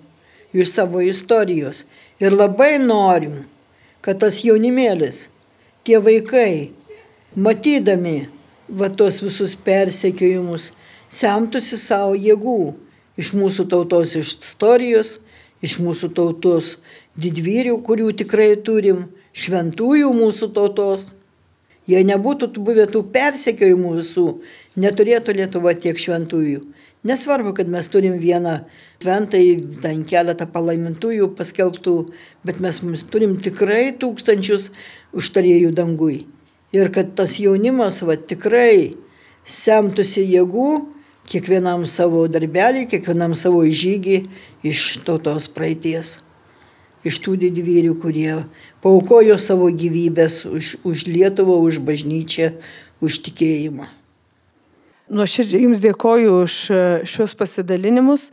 iš 0.50 0.74
savo 0.74 1.04
istorijos. 1.06 1.84
Ir 2.18 2.34
labai 2.34 2.74
norim, 2.82 3.44
kad 4.02 4.18
tas 4.26 4.42
jaunimėlis, 4.42 5.28
tie 5.86 6.02
vaikai, 6.02 6.72
matydami 7.38 8.26
va 8.66 8.90
tos 8.90 9.22
visus 9.22 9.54
persekiojimus, 9.54 10.72
semtųsi 11.06 11.78
savo 11.78 12.18
jėgų 12.18 12.60
iš 13.18 13.30
mūsų 13.38 13.70
tautos 13.70 14.18
istorijos 14.18 15.20
iš 15.64 15.78
mūsų 15.82 16.12
tautos 16.16 16.76
didvyrių, 17.18 17.78
kurių 17.86 18.12
tikrai 18.22 18.52
turim, 18.64 19.08
šventųjų 19.34 20.10
mūsų 20.14 20.52
tautos. 20.56 21.12
Jei 21.88 22.04
nebūtų 22.04 22.50
buvę 22.60 22.84
tų 22.92 23.00
persekiojimų 23.14 23.94
visų, 23.96 24.26
neturėtų 24.76 25.32
Lietuva 25.38 25.72
tiek 25.72 25.96
šventųjų. 25.96 26.66
Nesvarbu, 27.08 27.54
kad 27.56 27.70
mes 27.72 27.88
turim 27.88 28.18
vieną 28.20 28.58
šventai, 29.00 29.44
ten 29.80 30.02
keletą 30.04 30.44
palaimintųjų 30.52 31.30
paskelbtų, 31.38 31.94
bet 32.44 32.60
mes 32.60 32.82
turim 33.08 33.38
tikrai 33.40 33.94
tūkstančius 33.96 34.68
užtarėjų 35.16 35.72
dangui. 35.78 36.26
Ir 36.76 36.92
kad 36.92 37.14
tas 37.16 37.38
jaunimas 37.40 38.02
va, 38.04 38.18
tikrai 38.20 38.98
semtųsi 39.48 40.26
jėgų, 40.28 40.68
kiekvienam 41.28 41.84
savo 41.88 42.24
darbelį, 42.30 42.86
kiekvienam 42.90 43.36
savo 43.38 43.64
žygį 43.66 44.22
iš 44.66 44.86
tautos 45.06 45.50
praeities 45.52 46.18
iš 47.06 47.20
tų 47.22 47.36
didvyrių, 47.44 47.94
kurie 48.02 48.32
paukojo 48.84 49.38
savo 49.40 49.68
gyvybės 49.70 50.42
už, 50.48 50.76
už 50.86 51.06
Lietuvą, 51.08 51.58
už 51.62 51.80
bažnyčią, 51.84 52.52
už 53.04 53.20
tikėjimą. 53.28 53.88
Nuoširdžiai 55.08 55.64
Jums 55.64 55.80
dėkoju 55.80 56.32
už 56.44 56.54
e, 56.68 56.80
šios 57.08 57.32
pasidalinimus. 57.38 58.28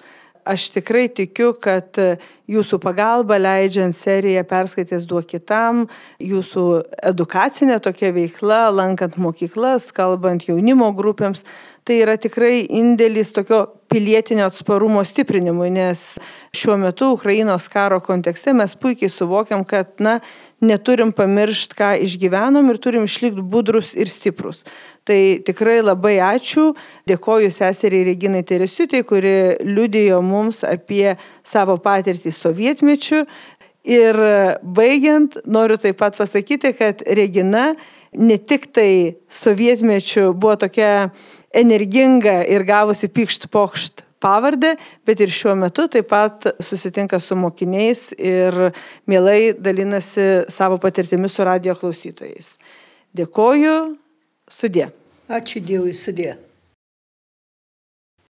Aš 0.45 0.67
tikrai 0.75 1.07
tikiu, 1.09 1.55
kad 1.57 1.97
jūsų 2.45 2.77
pagalba 2.83 3.39
leidžiant 3.41 3.95
seriją 3.97 4.43
perskaitęs 4.45 5.07
duok 5.09 5.25
kitam, 5.31 5.87
jūsų 6.21 6.65
edukacinė 7.09 7.79
tokia 7.81 8.11
veikla, 8.13 8.67
lankant 8.69 9.17
mokyklas, 9.17 9.89
kalbant 9.95 10.45
jaunimo 10.45 10.91
grupėms, 10.93 11.41
tai 11.85 11.97
yra 12.03 12.13
tikrai 12.21 12.59
indėlis 12.77 13.33
tokio 13.33 13.63
pilietinio 13.89 14.45
atsparumo 14.51 15.01
stiprinimui, 15.05 15.71
nes 15.73 16.05
šiuo 16.53 16.77
metu 16.81 17.11
Ukrainos 17.17 17.65
karo 17.73 17.97
kontekste 18.05 18.53
mes 18.53 18.77
puikiai 18.77 19.09
suvokiam, 19.09 19.65
kad, 19.65 19.95
na, 19.97 20.19
neturim 20.65 21.11
pamiršti, 21.15 21.77
ką 21.77 21.91
išgyvenom 22.05 22.69
ir 22.71 22.79
turim 22.81 23.05
išlikti 23.07 23.43
budrus 23.43 23.93
ir 23.95 24.09
stiprus. 24.11 24.63
Tai 25.05 25.19
tikrai 25.45 25.79
labai 25.85 26.17
ačiū, 26.23 26.71
dėkoju 27.09 27.51
seseriai 27.53 28.07
Reginai 28.09 28.41
Teresiutė, 28.47 29.03
kuri 29.05 29.35
liudijo 29.61 30.21
mums 30.25 30.63
apie 30.65 31.15
savo 31.45 31.77
patirtį 31.81 32.33
sovietmečių. 32.33 33.25
Ir 33.85 34.17
baigiant, 34.65 35.37
noriu 35.45 35.77
taip 35.77 35.99
pat 36.01 36.17
pasakyti, 36.17 36.73
kad 36.73 37.05
Regina 37.05 37.75
ne 38.17 38.37
tik 38.41 38.71
tai 38.73 39.21
sovietmečių 39.29 40.31
buvo 40.33 40.55
tokia 40.65 41.11
energinga 41.53 42.39
ir 42.49 42.65
gavusi 42.65 43.11
pykšt 43.13 43.51
pokšt 43.53 44.04
pavardę, 44.25 44.73
bet 45.05 45.21
ir 45.21 45.33
šiuo 45.33 45.53
metu 45.59 45.85
taip 45.91 46.09
pat 46.09 46.49
susitinka 46.63 47.19
su 47.21 47.37
mokiniais 47.37 48.09
ir 48.17 48.57
mielai 49.09 49.53
dalinasi 49.53 50.49
savo 50.49 50.79
patirtimi 50.81 51.29
su 51.29 51.45
radio 51.45 51.77
klausytojais. 51.77 52.55
Dėkoju, 53.15 53.77
sudė. 54.51 54.89
Ačiū 55.31 55.61
Dievui, 55.63 55.93
sudė. 55.97 56.35